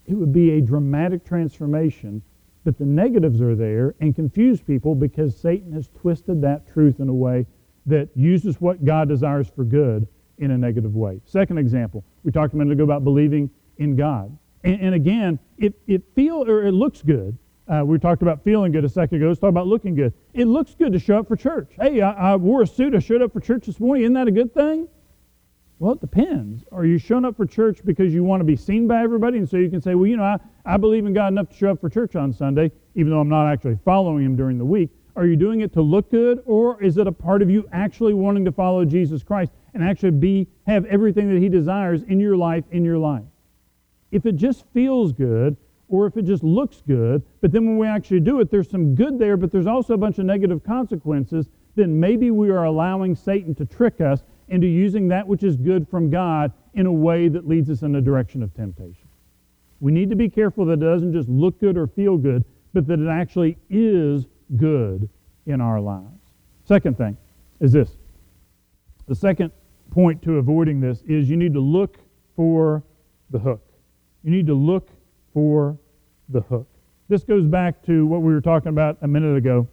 It 0.06 0.14
would 0.14 0.32
be 0.32 0.52
a 0.52 0.60
dramatic 0.60 1.24
transformation, 1.24 2.22
but 2.64 2.78
the 2.78 2.84
negatives 2.84 3.40
are 3.40 3.56
there 3.56 3.94
and 4.00 4.14
confuse 4.14 4.60
people 4.60 4.94
because 4.94 5.36
Satan 5.36 5.72
has 5.72 5.88
twisted 6.00 6.42
that 6.42 6.72
truth 6.72 7.00
in 7.00 7.08
a 7.08 7.14
way 7.14 7.46
that 7.86 8.08
uses 8.14 8.60
what 8.60 8.84
God 8.84 9.08
desires 9.08 9.48
for 9.48 9.64
good 9.64 10.06
in 10.38 10.50
a 10.50 10.58
negative 10.58 10.94
way. 10.94 11.20
Second 11.24 11.58
example, 11.58 12.04
we 12.24 12.32
talked 12.32 12.54
a 12.54 12.56
minute 12.56 12.72
ago 12.72 12.84
about 12.84 13.04
believing 13.04 13.50
in 13.78 13.96
God. 13.96 14.36
And, 14.64 14.80
and 14.80 14.94
again, 14.94 15.38
it, 15.58 15.74
it 15.86 16.02
feel 16.14 16.48
or 16.48 16.64
it 16.66 16.72
looks 16.72 17.02
good. 17.02 17.36
Uh, 17.68 17.82
we 17.84 17.98
talked 17.98 18.22
about 18.22 18.42
feeling 18.42 18.72
good 18.72 18.84
a 18.84 18.88
second 18.88 19.18
ago. 19.18 19.28
Let's 19.28 19.40
talk 19.40 19.48
about 19.48 19.66
looking 19.66 19.94
good. 19.94 20.12
It 20.34 20.46
looks 20.46 20.74
good 20.74 20.92
to 20.92 20.98
show 20.98 21.18
up 21.18 21.28
for 21.28 21.36
church. 21.36 21.72
Hey, 21.80 22.00
I, 22.00 22.32
I 22.32 22.36
wore 22.36 22.62
a 22.62 22.66
suit. 22.66 22.94
I 22.94 22.98
showed 22.98 23.22
up 23.22 23.32
for 23.32 23.40
church 23.40 23.66
this 23.66 23.78
morning. 23.80 24.04
Isn't 24.04 24.14
that 24.14 24.28
a 24.28 24.32
good 24.32 24.52
thing? 24.52 24.88
Well, 25.78 25.94
it 25.94 26.00
depends. 26.00 26.64
Are 26.70 26.84
you 26.84 26.98
showing 26.98 27.24
up 27.24 27.36
for 27.36 27.46
church 27.46 27.80
because 27.84 28.12
you 28.12 28.22
want 28.22 28.40
to 28.40 28.44
be 28.44 28.56
seen 28.56 28.86
by 28.86 29.02
everybody? 29.02 29.38
And 29.38 29.48
so 29.48 29.56
you 29.56 29.68
can 29.70 29.80
say, 29.80 29.94
well, 29.94 30.06
you 30.06 30.16
know, 30.16 30.22
I, 30.22 30.38
I 30.64 30.76
believe 30.76 31.06
in 31.06 31.12
God 31.12 31.28
enough 31.28 31.48
to 31.48 31.56
show 31.56 31.70
up 31.70 31.80
for 31.80 31.88
church 31.88 32.14
on 32.14 32.32
Sunday, 32.32 32.70
even 32.94 33.10
though 33.10 33.20
I'm 33.20 33.28
not 33.28 33.50
actually 33.50 33.78
following 33.84 34.24
Him 34.24 34.36
during 34.36 34.58
the 34.58 34.64
week. 34.64 34.90
Are 35.14 35.26
you 35.26 35.36
doing 35.36 35.60
it 35.60 35.72
to 35.74 35.82
look 35.82 36.10
good, 36.10 36.42
or 36.46 36.82
is 36.82 36.96
it 36.96 37.06
a 37.06 37.12
part 37.12 37.42
of 37.42 37.50
you 37.50 37.68
actually 37.72 38.14
wanting 38.14 38.44
to 38.46 38.52
follow 38.52 38.84
Jesus 38.84 39.22
Christ 39.22 39.52
and 39.74 39.82
actually 39.82 40.12
be 40.12 40.46
have 40.66 40.86
everything 40.86 41.32
that 41.32 41.40
He 41.40 41.48
desires 41.48 42.02
in 42.04 42.18
your 42.18 42.36
life 42.36 42.64
in 42.70 42.84
your 42.84 42.98
life? 42.98 43.24
If 44.10 44.26
it 44.26 44.36
just 44.36 44.64
feels 44.72 45.12
good, 45.12 45.56
or 45.88 46.06
if 46.06 46.16
it 46.16 46.22
just 46.22 46.42
looks 46.42 46.82
good, 46.86 47.22
but 47.42 47.52
then 47.52 47.66
when 47.66 47.76
we 47.76 47.86
actually 47.86 48.20
do 48.20 48.40
it, 48.40 48.50
there's 48.50 48.70
some 48.70 48.94
good 48.94 49.18
there, 49.18 49.36
but 49.36 49.52
there's 49.52 49.66
also 49.66 49.92
a 49.92 49.98
bunch 49.98 50.18
of 50.18 50.24
negative 50.24 50.64
consequences, 50.64 51.48
then 51.74 52.00
maybe 52.00 52.30
we 52.30 52.50
are 52.50 52.64
allowing 52.64 53.14
Satan 53.14 53.54
to 53.56 53.66
trick 53.66 54.00
us 54.00 54.22
into 54.48 54.66
using 54.66 55.08
that 55.08 55.26
which 55.26 55.42
is 55.42 55.56
good 55.56 55.86
from 55.88 56.08
God 56.08 56.52
in 56.74 56.86
a 56.86 56.92
way 56.92 57.28
that 57.28 57.46
leads 57.46 57.68
us 57.68 57.82
in 57.82 57.92
the 57.92 58.00
direction 58.00 58.42
of 58.42 58.54
temptation. 58.54 59.08
We 59.80 59.92
need 59.92 60.08
to 60.10 60.16
be 60.16 60.30
careful 60.30 60.64
that 60.66 60.74
it 60.74 60.80
doesn't 60.80 61.12
just 61.12 61.28
look 61.28 61.60
good 61.60 61.76
or 61.76 61.86
feel 61.86 62.16
good, 62.16 62.44
but 62.72 62.86
that 62.86 62.98
it 63.00 63.08
actually 63.08 63.58
is 63.68 64.26
good 64.56 65.08
in 65.46 65.60
our 65.60 65.80
lives. 65.80 66.32
Second 66.64 66.96
thing 66.96 67.16
is 67.60 67.72
this. 67.72 67.90
The 69.06 69.14
second 69.14 69.50
point 69.90 70.22
to 70.22 70.38
avoiding 70.38 70.80
this 70.80 71.02
is 71.02 71.28
you 71.28 71.36
need 71.36 71.52
to 71.54 71.60
look 71.60 71.98
for 72.36 72.82
the 73.30 73.38
hook. 73.38 73.62
You 74.22 74.30
need 74.30 74.46
to 74.46 74.54
look 74.54 74.88
for 75.34 75.76
the 76.28 76.40
hook. 76.40 76.68
This 77.08 77.24
goes 77.24 77.46
back 77.46 77.84
to 77.86 78.06
what 78.06 78.22
we 78.22 78.32
were 78.32 78.40
talking 78.40 78.68
about 78.68 78.96
a 79.02 79.08
minute 79.08 79.36
ago 79.36 79.68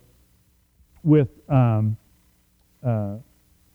with 1.03 1.29
um, 1.49 1.95
uh, 2.83 3.17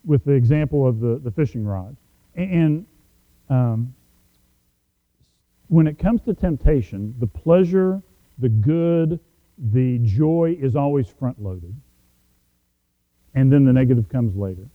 with 0.05 0.25
the 0.25 0.33
example 0.33 0.87
of 0.87 1.01
the, 1.01 1.21
the 1.23 1.31
fishing 1.31 1.65
rod. 1.65 1.97
And 2.35 2.87
um, 3.49 3.95
when 5.69 5.87
it 5.87 5.99
comes 5.99 6.21
to 6.23 6.35
temptation, 6.35 7.15
the 7.19 7.27
pleasure, 7.27 8.03
the 8.39 8.49
good, 8.49 9.19
the 9.59 9.99
joy 9.99 10.57
is 10.61 10.77
always 10.77 11.09
front 11.09 11.41
loaded. 11.43 11.75
And 13.35 13.53
then 13.53 13.65
the 13.65 13.73
negative 13.73 14.09
comes 14.09 14.37
later. 14.37 14.67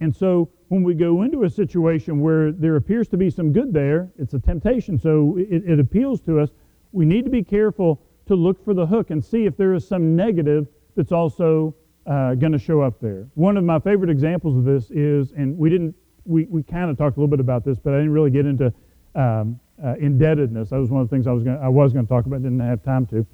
And 0.00 0.14
so 0.14 0.50
when 0.68 0.82
we 0.82 0.94
go 0.94 1.22
into 1.22 1.44
a 1.44 1.50
situation 1.50 2.20
where 2.20 2.52
there 2.52 2.76
appears 2.76 3.08
to 3.08 3.16
be 3.16 3.30
some 3.30 3.52
good 3.52 3.72
there, 3.72 4.10
it's 4.18 4.34
a 4.34 4.38
temptation, 4.38 4.98
so 4.98 5.36
it, 5.38 5.62
it 5.66 5.80
appeals 5.80 6.20
to 6.22 6.40
us. 6.40 6.50
We 6.92 7.04
need 7.06 7.24
to 7.24 7.30
be 7.30 7.42
careful 7.42 8.00
to 8.26 8.34
look 8.34 8.62
for 8.64 8.74
the 8.74 8.86
hook 8.86 9.10
and 9.10 9.24
see 9.24 9.46
if 9.46 9.56
there 9.56 9.74
is 9.74 9.86
some 9.86 10.16
negative 10.16 10.66
that's 10.96 11.12
also 11.12 11.74
uh, 12.06 12.34
going 12.34 12.52
to 12.52 12.58
show 12.58 12.80
up 12.80 13.00
there. 13.00 13.26
One 13.34 13.56
of 13.56 13.64
my 13.64 13.78
favorite 13.78 14.10
examples 14.10 14.56
of 14.56 14.64
this 14.64 14.90
is, 14.90 15.32
and 15.32 15.56
we 15.56 15.70
didn't, 15.70 15.94
we, 16.24 16.44
we 16.46 16.62
kind 16.62 16.90
of 16.90 16.98
talked 16.98 17.16
a 17.16 17.20
little 17.20 17.30
bit 17.30 17.40
about 17.40 17.64
this, 17.64 17.78
but 17.78 17.94
I 17.94 17.96
didn't 17.98 18.12
really 18.12 18.30
get 18.30 18.46
into 18.46 18.72
um, 19.14 19.58
uh, 19.82 19.94
indebtedness. 19.98 20.70
That 20.70 20.78
was 20.78 20.90
one 20.90 21.02
of 21.02 21.08
the 21.08 21.14
things 21.14 21.26
I 21.26 21.32
was 21.32 21.44
going 21.44 21.58
I 21.58 21.68
was 21.68 21.92
going 21.92 22.04
to 22.04 22.08
talk 22.08 22.26
about, 22.26 22.42
didn't 22.42 22.60
have 22.60 22.82
time 22.82 23.06
to. 23.06 23.26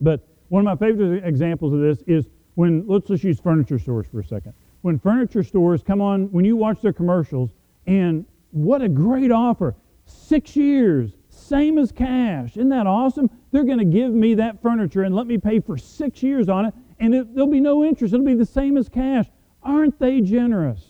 But 0.00 0.26
one 0.48 0.66
of 0.66 0.80
my 0.80 0.86
favorite 0.86 1.24
examples 1.24 1.72
of 1.72 1.80
this 1.80 2.02
is 2.06 2.28
when 2.54 2.86
let's 2.86 3.08
just 3.08 3.24
use 3.24 3.40
furniture 3.40 3.78
stores 3.78 4.06
for 4.06 4.20
a 4.20 4.24
second. 4.24 4.54
When 4.82 4.98
furniture 4.98 5.42
stores 5.42 5.82
come 5.82 6.00
on, 6.00 6.30
when 6.30 6.44
you 6.44 6.56
watch 6.56 6.80
their 6.82 6.92
commercials, 6.92 7.50
and 7.86 8.24
what 8.50 8.82
a 8.82 8.88
great 8.88 9.30
offer! 9.30 9.74
Six 10.06 10.54
years, 10.54 11.12
same 11.30 11.78
as 11.78 11.90
cash. 11.90 12.56
Isn't 12.56 12.68
that 12.68 12.86
awesome? 12.86 13.30
They're 13.50 13.64
going 13.64 13.78
to 13.78 13.84
give 13.84 14.12
me 14.12 14.34
that 14.34 14.60
furniture 14.60 15.02
and 15.02 15.14
let 15.14 15.26
me 15.26 15.38
pay 15.38 15.60
for 15.60 15.78
six 15.78 16.22
years 16.22 16.48
on 16.48 16.66
it, 16.66 16.74
and 17.00 17.14
it, 17.14 17.34
there'll 17.34 17.50
be 17.50 17.60
no 17.60 17.84
interest. 17.84 18.12
It'll 18.14 18.26
be 18.26 18.34
the 18.34 18.44
same 18.44 18.76
as 18.76 18.88
cash. 18.88 19.26
Aren't 19.62 19.98
they 19.98 20.20
generous? 20.20 20.84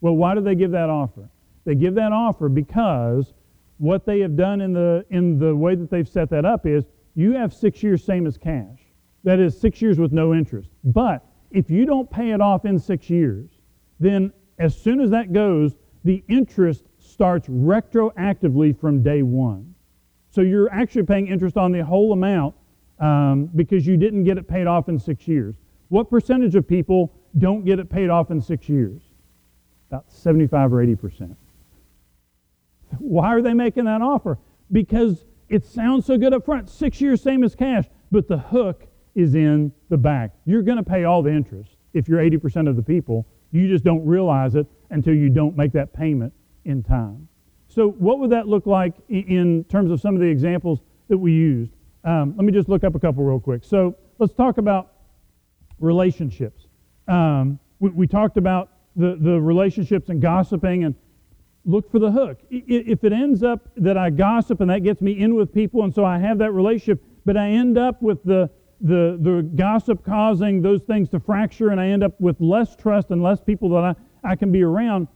Well, 0.00 0.14
why 0.14 0.34
do 0.34 0.40
they 0.40 0.54
give 0.54 0.70
that 0.72 0.90
offer? 0.90 1.28
They 1.64 1.74
give 1.74 1.94
that 1.94 2.12
offer 2.12 2.48
because 2.48 3.32
what 3.78 4.04
they 4.04 4.20
have 4.20 4.36
done 4.36 4.60
in 4.60 4.72
the 4.72 5.04
in 5.10 5.38
the 5.38 5.54
way 5.54 5.74
that 5.74 5.90
they've 5.90 6.08
set 6.08 6.30
that 6.30 6.44
up 6.44 6.66
is 6.66 6.84
you 7.18 7.32
have 7.32 7.52
six 7.52 7.82
years 7.82 8.04
same 8.04 8.28
as 8.28 8.38
cash. 8.38 8.78
That 9.24 9.40
is 9.40 9.60
six 9.60 9.82
years 9.82 9.98
with 9.98 10.12
no 10.12 10.32
interest. 10.34 10.70
But 10.84 11.26
if 11.50 11.68
you 11.68 11.84
don't 11.84 12.08
pay 12.08 12.30
it 12.30 12.40
off 12.40 12.64
in 12.64 12.78
six 12.78 13.10
years, 13.10 13.50
then 13.98 14.32
as 14.60 14.80
soon 14.80 15.00
as 15.00 15.10
that 15.10 15.32
goes, 15.32 15.74
the 16.04 16.22
interest 16.28 16.84
starts 17.00 17.48
retroactively 17.48 18.78
from 18.78 19.02
day 19.02 19.22
one. 19.22 19.74
So 20.30 20.42
you're 20.42 20.72
actually 20.72 21.02
paying 21.02 21.26
interest 21.26 21.56
on 21.56 21.72
the 21.72 21.84
whole 21.84 22.12
amount 22.12 22.54
um, 23.00 23.50
because 23.56 23.84
you 23.84 23.96
didn't 23.96 24.22
get 24.22 24.38
it 24.38 24.46
paid 24.46 24.68
off 24.68 24.88
in 24.88 24.96
six 24.96 25.26
years. 25.26 25.56
What 25.88 26.08
percentage 26.10 26.54
of 26.54 26.68
people 26.68 27.12
don't 27.36 27.64
get 27.64 27.80
it 27.80 27.90
paid 27.90 28.10
off 28.10 28.30
in 28.30 28.40
six 28.40 28.68
years? 28.68 29.02
About 29.90 30.04
75 30.08 30.72
or 30.72 30.82
80 30.82 30.94
percent. 30.94 31.36
Why 32.98 33.34
are 33.34 33.42
they 33.42 33.54
making 33.54 33.86
that 33.86 34.02
offer? 34.02 34.38
Because 34.70 35.24
it 35.48 35.64
sounds 35.64 36.06
so 36.06 36.18
good 36.18 36.34
up 36.34 36.44
front. 36.44 36.68
Six 36.68 37.00
years, 37.00 37.22
same 37.22 37.42
as 37.42 37.54
cash, 37.54 37.84
but 38.10 38.28
the 38.28 38.38
hook 38.38 38.86
is 39.14 39.34
in 39.34 39.72
the 39.88 39.96
back. 39.96 40.32
You're 40.44 40.62
going 40.62 40.78
to 40.78 40.84
pay 40.84 41.04
all 41.04 41.22
the 41.22 41.30
interest 41.30 41.76
if 41.94 42.08
you're 42.08 42.20
80% 42.20 42.68
of 42.68 42.76
the 42.76 42.82
people. 42.82 43.26
You 43.50 43.68
just 43.68 43.84
don't 43.84 44.04
realize 44.06 44.54
it 44.54 44.66
until 44.90 45.14
you 45.14 45.30
don't 45.30 45.56
make 45.56 45.72
that 45.72 45.92
payment 45.92 46.32
in 46.64 46.82
time. 46.82 47.28
So, 47.68 47.90
what 47.90 48.18
would 48.18 48.30
that 48.30 48.48
look 48.48 48.66
like 48.66 48.94
in 49.08 49.64
terms 49.64 49.90
of 49.90 50.00
some 50.00 50.14
of 50.14 50.20
the 50.20 50.26
examples 50.26 50.80
that 51.08 51.18
we 51.18 51.32
used? 51.32 51.72
Um, 52.04 52.34
let 52.36 52.44
me 52.44 52.52
just 52.52 52.68
look 52.68 52.84
up 52.84 52.94
a 52.94 52.98
couple 52.98 53.24
real 53.24 53.40
quick. 53.40 53.64
So, 53.64 53.96
let's 54.18 54.32
talk 54.32 54.58
about 54.58 54.92
relationships. 55.78 56.66
Um, 57.06 57.58
we, 57.78 57.90
we, 57.90 58.06
talked 58.06 58.36
about 58.36 58.70
the, 58.96 59.16
the 59.20 59.40
relationships 59.40 60.08
and 60.08 60.20
gossiping 60.20 60.84
and 60.84 60.94
look 61.68 61.90
for 61.92 61.98
the 61.98 62.10
hook. 62.10 62.38
If 62.50 63.04
it 63.04 63.12
ends 63.12 63.42
up 63.42 63.68
that 63.76 63.98
I 63.98 64.08
gossip 64.08 64.62
and 64.62 64.70
that 64.70 64.82
gets 64.82 65.02
me 65.02 65.12
in 65.20 65.34
with 65.34 65.52
people, 65.52 65.84
and 65.84 65.94
so 65.94 66.02
I 66.02 66.18
have 66.18 66.38
that 66.38 66.52
relationship, 66.52 67.04
but 67.26 67.36
I 67.36 67.50
end 67.50 67.76
up 67.76 68.00
with 68.00 68.24
the, 68.24 68.48
the, 68.80 69.18
the 69.20 69.42
gossip 69.54 70.02
causing 70.02 70.62
those 70.62 70.82
things 70.82 71.10
to 71.10 71.20
fracture, 71.20 71.68
and 71.68 71.78
I 71.78 71.88
end 71.88 72.02
up 72.02 72.18
with 72.20 72.40
less 72.40 72.74
trust 72.74 73.10
and 73.10 73.22
less 73.22 73.42
people 73.42 73.68
that 73.70 73.84
I, 73.84 73.94
I 74.24 74.34
can 74.34 74.50
be 74.50 74.62
around, 74.62 75.08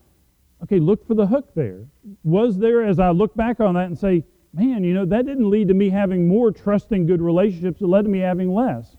okay, 0.63 0.79
look 0.79 1.07
for 1.07 1.15
the 1.15 1.27
hook 1.27 1.55
there. 1.55 1.87
Was 2.23 2.59
there, 2.59 2.85
as 2.85 2.99
I 2.99 3.11
look 3.11 3.35
back 3.35 3.59
on 3.61 3.75
that 3.75 3.87
and 3.87 3.99
say, 3.99 4.23
man, 4.53 4.85
you 4.85 4.93
know, 4.93 5.07
that 5.07 5.25
didn't 5.25 5.49
lead 5.49 5.69
to 5.69 5.75
me 5.75 5.89
having 5.89 6.29
more 6.29 6.53
trusting, 6.53 7.07
good 7.07 7.23
relationships, 7.23 7.81
it 7.81 7.87
led 7.87 8.03
to 8.03 8.11
me 8.11 8.19
having 8.19 8.53
less. 8.53 8.95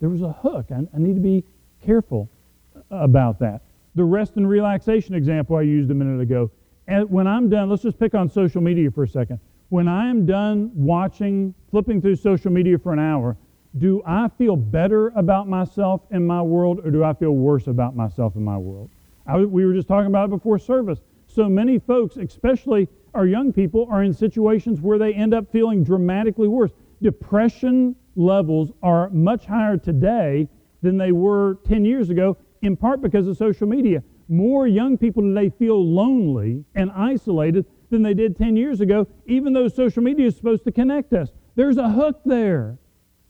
There 0.00 0.08
was 0.08 0.22
a 0.22 0.32
hook. 0.32 0.66
I, 0.72 0.80
I 0.92 0.98
need 0.98 1.14
to 1.14 1.20
be 1.20 1.44
careful 1.80 2.28
uh, 2.74 2.96
about 2.96 3.38
that. 3.38 3.62
The 3.94 4.02
rest 4.02 4.34
and 4.34 4.48
relaxation 4.48 5.14
example 5.14 5.54
I 5.54 5.62
used 5.62 5.92
a 5.92 5.94
minute 5.94 6.20
ago 6.20 6.50
when 6.86 7.26
I'm 7.26 7.48
done, 7.48 7.70
let's 7.70 7.82
just 7.82 7.98
pick 7.98 8.14
on 8.14 8.28
social 8.28 8.60
media 8.60 8.90
for 8.90 9.04
a 9.04 9.08
second. 9.08 9.40
When 9.68 9.88
I 9.88 10.08
am 10.08 10.26
done 10.26 10.70
watching, 10.74 11.54
flipping 11.70 12.00
through 12.02 12.16
social 12.16 12.50
media 12.50 12.78
for 12.78 12.92
an 12.92 12.98
hour, 12.98 13.36
do 13.78 14.02
I 14.04 14.28
feel 14.36 14.54
better 14.56 15.08
about 15.16 15.48
myself 15.48 16.02
and 16.10 16.26
my 16.26 16.42
world 16.42 16.80
or 16.84 16.90
do 16.90 17.02
I 17.02 17.14
feel 17.14 17.32
worse 17.32 17.68
about 17.68 17.96
myself 17.96 18.34
and 18.36 18.44
my 18.44 18.58
world? 18.58 18.90
I, 19.26 19.38
we 19.38 19.64
were 19.64 19.72
just 19.72 19.88
talking 19.88 20.08
about 20.08 20.26
it 20.26 20.30
before 20.30 20.58
service. 20.58 21.00
So 21.26 21.48
many 21.48 21.78
folks, 21.78 22.16
especially 22.16 22.88
our 23.14 23.26
young 23.26 23.52
people, 23.52 23.86
are 23.90 24.02
in 24.02 24.12
situations 24.12 24.80
where 24.80 24.98
they 24.98 25.14
end 25.14 25.32
up 25.32 25.50
feeling 25.50 25.82
dramatically 25.84 26.48
worse. 26.48 26.72
Depression 27.00 27.96
levels 28.14 28.72
are 28.82 29.08
much 29.10 29.46
higher 29.46 29.78
today 29.78 30.48
than 30.82 30.98
they 30.98 31.12
were 31.12 31.58
10 31.64 31.84
years 31.84 32.10
ago, 32.10 32.36
in 32.60 32.76
part 32.76 33.00
because 33.00 33.26
of 33.26 33.36
social 33.38 33.66
media 33.66 34.02
more 34.32 34.66
young 34.66 34.96
people 34.96 35.22
today 35.22 35.50
feel 35.58 35.84
lonely 35.84 36.64
and 36.74 36.90
isolated 36.92 37.66
than 37.90 38.02
they 38.02 38.14
did 38.14 38.36
10 38.36 38.56
years 38.56 38.80
ago, 38.80 39.06
even 39.26 39.52
though 39.52 39.68
social 39.68 40.02
media 40.02 40.26
is 40.26 40.36
supposed 40.36 40.64
to 40.64 40.72
connect 40.72 41.12
us. 41.12 41.28
There's 41.54 41.76
a 41.76 41.88
hook 41.88 42.20
there. 42.24 42.78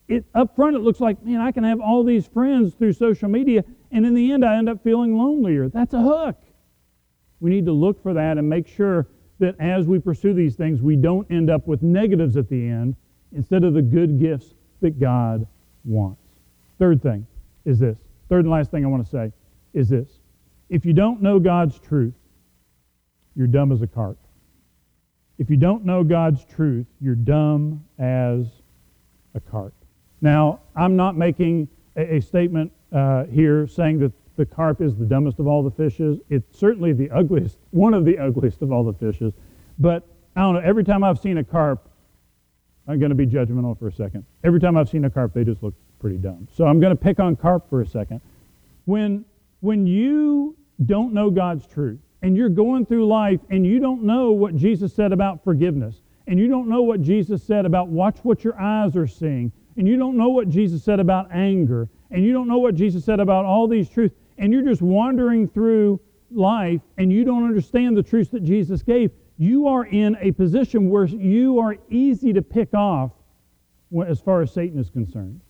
It, 0.08 0.24
up 0.34 0.54
front, 0.54 0.76
it 0.76 0.80
looks 0.80 1.00
like, 1.00 1.22
man, 1.24 1.40
I 1.40 1.50
can 1.50 1.64
have 1.64 1.80
all 1.80 2.04
these 2.04 2.26
friends 2.26 2.74
through 2.74 2.92
social 2.92 3.28
media, 3.28 3.64
and 3.90 4.06
in 4.06 4.14
the 4.14 4.32
end, 4.32 4.44
I 4.44 4.56
end 4.56 4.68
up 4.68 4.82
feeling 4.84 5.18
lonelier. 5.18 5.68
That's 5.68 5.92
a 5.94 6.00
hook. 6.00 6.36
We 7.40 7.50
need 7.50 7.66
to 7.66 7.72
look 7.72 8.00
for 8.02 8.14
that 8.14 8.38
and 8.38 8.48
make 8.48 8.68
sure 8.68 9.08
that 9.40 9.56
as 9.58 9.86
we 9.86 9.98
pursue 9.98 10.32
these 10.32 10.54
things, 10.54 10.80
we 10.80 10.94
don't 10.94 11.28
end 11.30 11.50
up 11.50 11.66
with 11.66 11.82
negatives 11.82 12.36
at 12.36 12.48
the 12.48 12.68
end 12.68 12.94
instead 13.32 13.64
of 13.64 13.74
the 13.74 13.82
good 13.82 14.20
gifts 14.20 14.54
that 14.80 15.00
God 15.00 15.46
wants. 15.84 16.22
Third 16.78 17.02
thing 17.02 17.26
is 17.64 17.80
this. 17.80 17.98
Third 18.28 18.44
and 18.44 18.50
last 18.50 18.70
thing 18.70 18.84
I 18.84 18.88
want 18.88 19.04
to 19.04 19.10
say 19.10 19.32
is 19.74 19.88
this 19.88 20.20
if 20.72 20.86
you 20.86 20.94
don't 20.94 21.20
know 21.20 21.38
God's 21.38 21.78
truth, 21.78 22.14
you're 23.36 23.46
dumb 23.46 23.72
as 23.72 23.82
a 23.82 23.86
carp. 23.86 24.16
If 25.36 25.50
you 25.50 25.58
don't 25.58 25.84
know 25.84 26.02
God's 26.02 26.46
truth, 26.46 26.86
you're 26.98 27.14
dumb 27.14 27.84
as 27.98 28.46
a 29.34 29.40
carp. 29.40 29.74
Now, 30.22 30.60
I'm 30.74 30.96
not 30.96 31.14
making 31.14 31.68
a, 31.94 32.16
a 32.16 32.20
statement 32.22 32.72
uh, 32.90 33.24
here 33.24 33.66
saying 33.66 33.98
that 33.98 34.12
the 34.36 34.46
carp 34.46 34.80
is 34.80 34.96
the 34.96 35.04
dumbest 35.04 35.38
of 35.40 35.46
all 35.46 35.62
the 35.62 35.70
fishes. 35.70 36.20
It's 36.30 36.58
certainly 36.58 36.94
the 36.94 37.10
ugliest, 37.10 37.58
one 37.72 37.92
of 37.92 38.06
the 38.06 38.18
ugliest 38.18 38.62
of 38.62 38.72
all 38.72 38.82
the 38.82 38.94
fishes. 38.94 39.34
But 39.78 40.06
I 40.36 40.40
don't 40.40 40.54
know, 40.54 40.60
every 40.60 40.84
time 40.84 41.04
I've 41.04 41.18
seen 41.18 41.36
a 41.36 41.44
carp, 41.44 41.86
I'm 42.88 42.98
going 42.98 43.10
to 43.10 43.14
be 43.14 43.26
judgmental 43.26 43.78
for 43.78 43.88
a 43.88 43.92
second. 43.92 44.24
Every 44.42 44.58
time 44.58 44.78
I've 44.78 44.88
seen 44.88 45.04
a 45.04 45.10
carp, 45.10 45.34
they 45.34 45.44
just 45.44 45.62
look 45.62 45.74
pretty 45.98 46.16
dumb. 46.16 46.48
So 46.50 46.66
I'm 46.66 46.80
going 46.80 46.96
to 46.96 47.00
pick 47.00 47.20
on 47.20 47.36
carp 47.36 47.68
for 47.68 47.82
a 47.82 47.86
second. 47.86 48.22
When, 48.86 49.26
when 49.60 49.86
you 49.86 50.56
don't 50.86 51.12
know 51.12 51.30
God's 51.30 51.66
truth, 51.66 52.00
and 52.22 52.36
you're 52.36 52.48
going 52.48 52.86
through 52.86 53.06
life 53.06 53.40
and 53.50 53.66
you 53.66 53.78
don't 53.78 54.02
know 54.02 54.32
what 54.32 54.56
Jesus 54.56 54.92
said 54.94 55.12
about 55.12 55.44
forgiveness, 55.44 56.02
and 56.26 56.38
you 56.38 56.48
don't 56.48 56.68
know 56.68 56.82
what 56.82 57.02
Jesus 57.02 57.42
said 57.42 57.66
about 57.66 57.88
watch 57.88 58.18
what 58.22 58.44
your 58.44 58.60
eyes 58.60 58.96
are 58.96 59.06
seeing, 59.06 59.52
and 59.76 59.86
you 59.86 59.96
don't 59.96 60.16
know 60.16 60.28
what 60.28 60.48
Jesus 60.48 60.82
said 60.82 61.00
about 61.00 61.30
anger, 61.32 61.88
and 62.10 62.24
you 62.24 62.32
don't 62.32 62.48
know 62.48 62.58
what 62.58 62.74
Jesus 62.74 63.04
said 63.04 63.20
about 63.20 63.44
all 63.44 63.66
these 63.66 63.88
truths, 63.88 64.14
and 64.38 64.52
you're 64.52 64.62
just 64.62 64.82
wandering 64.82 65.48
through 65.48 66.00
life 66.34 66.80
and 66.98 67.12
you 67.12 67.24
don't 67.24 67.44
understand 67.44 67.96
the 67.96 68.02
truths 68.02 68.30
that 68.30 68.42
Jesus 68.42 68.82
gave, 68.82 69.10
you 69.38 69.66
are 69.66 69.86
in 69.86 70.16
a 70.20 70.32
position 70.32 70.88
where 70.88 71.04
you 71.04 71.58
are 71.58 71.76
easy 71.90 72.32
to 72.32 72.42
pick 72.42 72.74
off 72.74 73.12
as 74.06 74.20
far 74.20 74.42
as 74.42 74.52
Satan 74.52 74.78
is 74.78 74.90
concerned. 74.90 75.40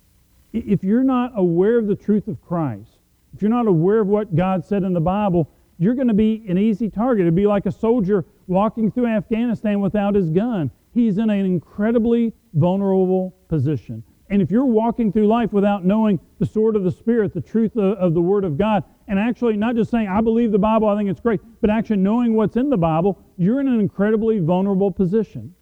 If 0.53 0.83
you're 0.83 1.05
not 1.05 1.33
aware 1.37 1.79
of 1.79 1.87
the 1.87 1.97
truth 1.97 2.29
of 2.29 2.41
Christ, 2.43 2.92
if 3.35 3.43
you're 3.43 3.51
not 3.51 3.67
aware 3.67 4.01
of 4.01 4.09
what 4.09 4.35
God 4.35 4.65
said 4.65 4.83
in 4.83 4.93
the 4.93 5.01
Bible, 5.01 5.51
you're 5.79 5.95
going 5.95 6.09
to 6.09 6.15
be 6.15 6.45
an 6.49 6.59
easy 6.59 6.89
target. 6.89 7.23
It'd 7.23 7.35
be 7.35 7.47
like 7.47 7.67
a 7.67 7.73
soldier 7.73 8.25
walking 8.47 8.91
through 8.91 9.07
Afghanistan 9.07 9.81
without 9.81 10.15
his 10.15 10.31
gun. 10.31 10.71
He's 10.93 11.19
in 11.19 11.31
an 11.31 11.45
incredibly 11.45 12.35
vulnerable 12.55 13.35
position. 13.49 14.03
And 14.29 14.41
if 14.41 14.51
you're 14.51 14.67
walking 14.67 15.13
through 15.13 15.27
life 15.27 15.53
without 15.53 15.85
knowing 15.85 16.21
the 16.39 16.47
sword 16.47 16.77
of 16.77 16.85
the 16.85 16.91
Spirit, 16.91 17.35
the 17.35 17.41
truth 17.41 17.77
of, 17.77 17.99
of, 17.99 18.15
the 18.15 18.21
Word 18.21 18.45
of 18.45 18.57
God, 18.57 18.85
and 19.09 19.19
actually 19.19 19.57
not 19.57 19.75
just 19.75 19.91
saying, 19.91 20.09
I 20.09 20.21
believe 20.21 20.53
the 20.53 20.59
Bible, 20.59 20.89
I 20.89 20.97
think 20.97 21.11
it's 21.11 21.21
great, 21.21 21.41
but 21.61 21.69
actually 21.69 21.99
knowing 21.99 22.35
what's 22.35 22.57
in 22.57 22.71
the 22.71 22.77
Bible, 22.77 23.19
you're 23.37 23.61
in 23.61 23.69
an 23.69 23.81
incredibly 23.81 24.39
vulnerable 24.39 24.91
position. 24.91 25.55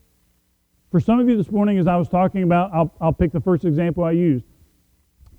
For 0.90 1.00
some 1.00 1.18
of 1.20 1.28
you 1.28 1.36
this 1.36 1.50
morning, 1.50 1.78
as 1.78 1.86
I 1.86 1.96
was 1.96 2.08
talking 2.08 2.42
about, 2.42 2.72
I'll, 2.72 2.94
I'll 3.00 3.12
pick 3.12 3.32
the 3.32 3.40
first 3.40 3.64
example 3.64 4.04
I 4.04 4.12
used 4.12 4.44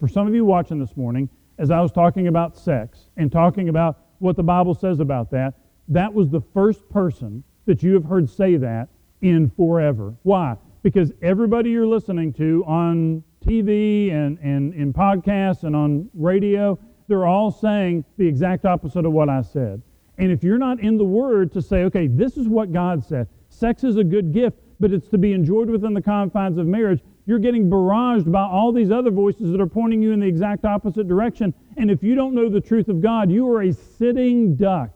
for 0.01 0.07
some 0.07 0.27
of 0.27 0.33
you 0.33 0.43
watching 0.43 0.79
this 0.79 0.97
morning, 0.97 1.29
as 1.61 1.69
I 1.69 1.79
was 1.79 1.91
talking 1.91 2.27
about 2.27 2.57
sex 2.57 3.07
and 3.17 3.31
talking 3.31 3.69
about 3.69 3.99
what 4.17 4.35
the 4.35 4.41
Bible 4.41 4.73
says 4.73 4.99
about 4.99 5.29
that, 5.29 5.53
that 5.89 6.11
was 6.11 6.27
the 6.27 6.41
first 6.55 6.89
person 6.89 7.43
that 7.67 7.83
you 7.83 7.93
have 7.93 8.03
heard 8.03 8.27
say 8.27 8.57
that 8.57 8.89
in 9.21 9.51
forever. 9.51 10.15
Why? 10.23 10.57
Because 10.81 11.11
everybody 11.21 11.69
you're 11.69 11.85
listening 11.85 12.33
to 12.33 12.65
on 12.65 13.23
TV 13.45 14.11
and, 14.11 14.39
and 14.39 14.73
in 14.73 14.91
podcasts 14.91 15.63
and 15.63 15.75
on 15.75 16.09
radio, 16.15 16.79
they're 17.07 17.27
all 17.27 17.51
saying 17.51 18.05
the 18.17 18.27
exact 18.27 18.65
opposite 18.65 19.05
of 19.05 19.11
what 19.11 19.29
I 19.29 19.43
said. 19.43 19.83
And 20.17 20.31
if 20.31 20.43
you're 20.43 20.57
not 20.57 20.79
in 20.79 20.97
the 20.97 21.05
Word 21.05 21.51
to 21.53 21.61
say, 21.61 21.83
okay, 21.83 22.07
this 22.07 22.37
is 22.37 22.47
what 22.47 22.73
God 22.73 23.05
said, 23.05 23.27
sex 23.49 23.83
is 23.83 23.97
a 23.97 24.03
good 24.03 24.33
gift, 24.33 24.57
but 24.79 24.91
it's 24.91 25.09
to 25.09 25.19
be 25.19 25.33
enjoyed 25.33 25.69
within 25.69 25.93
the 25.93 26.01
confines 26.01 26.57
of 26.57 26.65
marriage, 26.65 27.03
you're 27.25 27.39
getting 27.39 27.69
barraged 27.69 28.31
by 28.31 28.43
all 28.43 28.71
these 28.71 28.91
other 28.91 29.11
voices 29.11 29.51
that 29.51 29.61
are 29.61 29.67
pointing 29.67 30.01
you 30.01 30.11
in 30.11 30.19
the 30.19 30.25
exact 30.25 30.65
opposite 30.65 31.07
direction. 31.07 31.53
And 31.77 31.91
if 31.91 32.03
you 32.03 32.15
don't 32.15 32.33
know 32.33 32.49
the 32.49 32.61
truth 32.61 32.87
of 32.87 33.01
God, 33.01 33.31
you 33.31 33.47
are 33.51 33.61
a 33.61 33.73
sitting 33.73 34.55
duck 34.55 34.91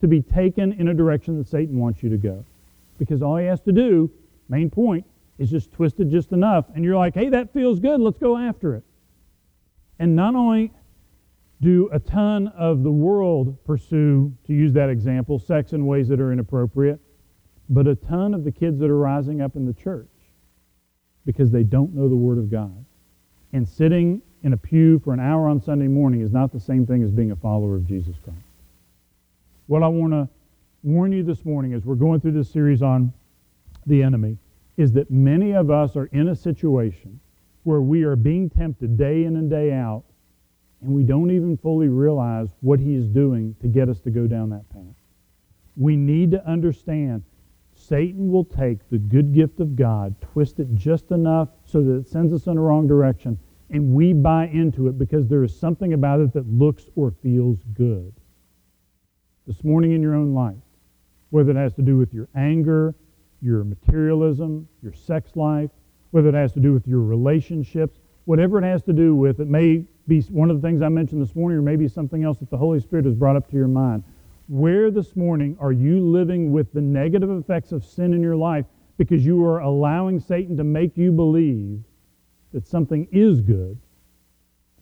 to 0.00 0.08
be 0.08 0.20
taken 0.20 0.72
in 0.72 0.88
a 0.88 0.94
direction 0.94 1.38
that 1.38 1.48
Satan 1.48 1.78
wants 1.78 2.02
you 2.02 2.08
to 2.10 2.16
go. 2.16 2.44
Because 2.98 3.22
all 3.22 3.36
he 3.36 3.46
has 3.46 3.60
to 3.62 3.72
do, 3.72 4.10
main 4.48 4.70
point, 4.70 5.06
is 5.38 5.50
just 5.50 5.72
twist 5.72 6.00
it 6.00 6.08
just 6.08 6.32
enough. 6.32 6.66
And 6.74 6.84
you're 6.84 6.96
like, 6.96 7.14
hey, 7.14 7.28
that 7.30 7.52
feels 7.52 7.80
good. 7.80 8.00
Let's 8.00 8.18
go 8.18 8.36
after 8.36 8.74
it. 8.74 8.84
And 9.98 10.16
not 10.16 10.34
only 10.34 10.72
do 11.60 11.88
a 11.92 11.98
ton 11.98 12.48
of 12.48 12.82
the 12.82 12.90
world 12.90 13.62
pursue, 13.64 14.34
to 14.46 14.52
use 14.52 14.72
that 14.72 14.88
example, 14.88 15.38
sex 15.38 15.72
in 15.72 15.86
ways 15.86 16.08
that 16.08 16.20
are 16.20 16.32
inappropriate, 16.32 17.00
but 17.68 17.86
a 17.86 17.94
ton 17.94 18.34
of 18.34 18.44
the 18.44 18.50
kids 18.50 18.78
that 18.80 18.90
are 18.90 18.98
rising 18.98 19.40
up 19.40 19.56
in 19.56 19.66
the 19.66 19.74
church 19.74 20.08
because 21.32 21.50
they 21.50 21.62
don't 21.62 21.94
know 21.94 22.08
the 22.08 22.16
Word 22.16 22.38
of 22.38 22.50
God. 22.50 22.84
And 23.52 23.68
sitting 23.68 24.20
in 24.42 24.52
a 24.52 24.56
pew 24.56 24.98
for 24.98 25.12
an 25.12 25.20
hour 25.20 25.48
on 25.48 25.60
Sunday 25.60 25.86
morning 25.86 26.22
is 26.22 26.32
not 26.32 26.52
the 26.52 26.58
same 26.58 26.86
thing 26.86 27.02
as 27.02 27.10
being 27.10 27.30
a 27.30 27.36
follower 27.36 27.76
of 27.76 27.86
Jesus 27.86 28.16
Christ. 28.24 28.38
What 29.66 29.82
I 29.82 29.88
want 29.88 30.12
to 30.12 30.28
warn 30.82 31.12
you 31.12 31.22
this 31.22 31.44
morning 31.44 31.72
as 31.72 31.84
we're 31.84 31.94
going 31.94 32.20
through 32.20 32.32
this 32.32 32.50
series 32.50 32.82
on 32.82 33.12
the 33.86 34.02
enemy 34.02 34.38
is 34.76 34.92
that 34.92 35.10
many 35.10 35.52
of 35.52 35.70
us 35.70 35.94
are 35.96 36.06
in 36.06 36.28
a 36.28 36.34
situation 36.36 37.20
where 37.62 37.80
we 37.80 38.02
are 38.02 38.16
being 38.16 38.50
tempted 38.50 38.96
day 38.96 39.24
in 39.24 39.36
and 39.36 39.50
day 39.50 39.72
out, 39.72 40.02
and 40.80 40.90
we 40.90 41.02
don't 41.04 41.30
even 41.30 41.56
fully 41.58 41.88
realize 41.88 42.48
what 42.62 42.80
he 42.80 42.94
is 42.94 43.06
doing 43.06 43.54
to 43.60 43.68
get 43.68 43.88
us 43.88 44.00
to 44.00 44.10
go 44.10 44.26
down 44.26 44.50
that 44.50 44.68
path. 44.70 44.94
We 45.76 45.96
need 45.96 46.30
to 46.32 46.44
understand 46.46 47.22
Satan 47.80 48.30
will 48.30 48.44
take 48.44 48.88
the 48.90 48.98
good 48.98 49.32
gift 49.32 49.58
of 49.60 49.74
God, 49.74 50.14
twist 50.20 50.60
it 50.60 50.74
just 50.74 51.10
enough 51.10 51.48
so 51.64 51.82
that 51.82 51.96
it 51.96 52.08
sends 52.08 52.32
us 52.32 52.46
in 52.46 52.54
the 52.54 52.60
wrong 52.60 52.86
direction, 52.86 53.38
and 53.70 53.94
we 53.94 54.12
buy 54.12 54.46
into 54.48 54.88
it 54.88 54.98
because 54.98 55.28
there 55.28 55.42
is 55.42 55.58
something 55.58 55.92
about 55.92 56.20
it 56.20 56.32
that 56.34 56.46
looks 56.46 56.84
or 56.94 57.10
feels 57.22 57.58
good. 57.74 58.12
This 59.46 59.64
morning 59.64 59.92
in 59.92 60.02
your 60.02 60.14
own 60.14 60.34
life, 60.34 60.62
whether 61.30 61.50
it 61.52 61.56
has 61.56 61.72
to 61.74 61.82
do 61.82 61.96
with 61.96 62.12
your 62.12 62.28
anger, 62.34 62.94
your 63.40 63.64
materialism, 63.64 64.68
your 64.82 64.92
sex 64.92 65.34
life, 65.34 65.70
whether 66.10 66.28
it 66.28 66.34
has 66.34 66.52
to 66.52 66.60
do 66.60 66.72
with 66.72 66.86
your 66.86 67.00
relationships, 67.00 67.98
whatever 68.26 68.58
it 68.58 68.64
has 68.64 68.82
to 68.82 68.92
do 68.92 69.14
with, 69.14 69.40
it 69.40 69.48
may 69.48 69.84
be 70.06 70.20
one 70.22 70.50
of 70.50 70.60
the 70.60 70.66
things 70.66 70.82
I 70.82 70.88
mentioned 70.88 71.22
this 71.22 71.34
morning, 71.34 71.58
or 71.58 71.62
maybe 71.62 71.88
something 71.88 72.24
else 72.24 72.38
that 72.38 72.50
the 72.50 72.58
Holy 72.58 72.80
Spirit 72.80 73.06
has 73.06 73.14
brought 73.14 73.36
up 73.36 73.48
to 73.50 73.56
your 73.56 73.68
mind. 73.68 74.04
Where 74.50 74.90
this 74.90 75.14
morning 75.14 75.56
are 75.60 75.70
you 75.70 76.00
living 76.00 76.50
with 76.50 76.72
the 76.72 76.80
negative 76.80 77.30
effects 77.30 77.70
of 77.70 77.84
sin 77.84 78.12
in 78.12 78.20
your 78.20 78.34
life 78.34 78.66
because 78.98 79.24
you 79.24 79.44
are 79.44 79.60
allowing 79.60 80.18
Satan 80.18 80.56
to 80.56 80.64
make 80.64 80.96
you 80.96 81.12
believe 81.12 81.80
that 82.52 82.66
something 82.66 83.06
is 83.12 83.40
good 83.40 83.78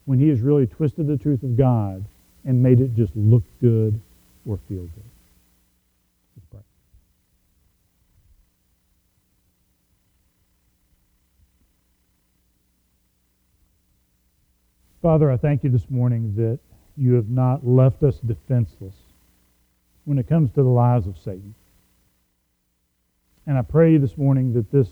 when 0.06 0.18
he 0.18 0.30
has 0.30 0.40
really 0.40 0.66
twisted 0.66 1.06
the 1.06 1.18
truth 1.18 1.42
of 1.42 1.54
God 1.58 2.02
and 2.46 2.62
made 2.62 2.80
it 2.80 2.94
just 2.94 3.14
look 3.14 3.42
good 3.60 4.00
or 4.46 4.58
feel 4.70 4.84
good? 4.84 5.04
Father, 15.02 15.30
I 15.30 15.36
thank 15.36 15.62
you 15.62 15.68
this 15.68 15.90
morning 15.90 16.34
that 16.36 16.58
you 16.96 17.12
have 17.12 17.28
not 17.28 17.66
left 17.66 18.02
us 18.02 18.18
defenseless 18.20 18.94
when 20.08 20.16
it 20.16 20.26
comes 20.26 20.50
to 20.52 20.62
the 20.62 20.68
lies 20.68 21.06
of 21.06 21.18
Satan. 21.18 21.54
And 23.46 23.58
I 23.58 23.62
pray 23.62 23.98
this 23.98 24.16
morning 24.16 24.54
that 24.54 24.72
this 24.72 24.88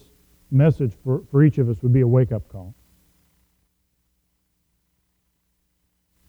message 0.50 0.92
for, 1.02 1.22
for 1.30 1.42
each 1.42 1.56
of 1.56 1.70
us 1.70 1.76
would 1.80 1.94
be 1.94 2.02
a 2.02 2.06
wake 2.06 2.32
up 2.32 2.46
call. 2.52 2.74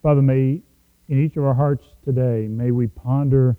Father, 0.01 0.21
may 0.21 0.61
in 1.09 1.21
each 1.21 1.35
of 1.35 1.43
our 1.43 1.53
hearts 1.53 1.83
today, 2.05 2.47
may 2.47 2.71
we 2.71 2.87
ponder 2.87 3.57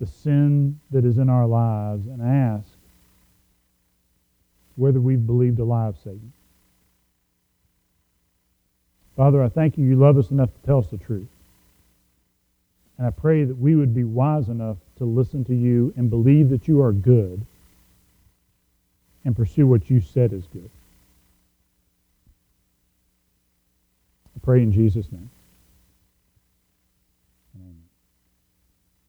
the 0.00 0.06
sin 0.06 0.80
that 0.90 1.04
is 1.04 1.18
in 1.18 1.28
our 1.28 1.46
lives 1.46 2.06
and 2.06 2.22
ask 2.22 2.66
whether 4.76 5.02
we've 5.02 5.26
believed 5.26 5.58
a 5.58 5.64
lie 5.64 5.88
of 5.88 5.98
Satan. 5.98 6.32
Father, 9.18 9.42
I 9.42 9.50
thank 9.50 9.76
you. 9.76 9.84
You 9.84 9.96
love 9.96 10.16
us 10.16 10.30
enough 10.30 10.48
to 10.54 10.66
tell 10.66 10.78
us 10.78 10.86
the 10.86 10.96
truth. 10.96 11.28
And 13.02 13.08
I 13.08 13.10
pray 13.10 13.42
that 13.42 13.58
we 13.58 13.74
would 13.74 13.92
be 13.92 14.04
wise 14.04 14.48
enough 14.48 14.76
to 14.98 15.04
listen 15.04 15.44
to 15.46 15.54
you 15.56 15.92
and 15.96 16.08
believe 16.08 16.50
that 16.50 16.68
you 16.68 16.80
are 16.80 16.92
good 16.92 17.44
and 19.24 19.34
pursue 19.34 19.66
what 19.66 19.90
you 19.90 20.00
said 20.00 20.32
is 20.32 20.44
good. 20.52 20.70
I 24.36 24.38
pray 24.44 24.62
in 24.62 24.70
Jesus' 24.70 25.10
name. 25.10 25.28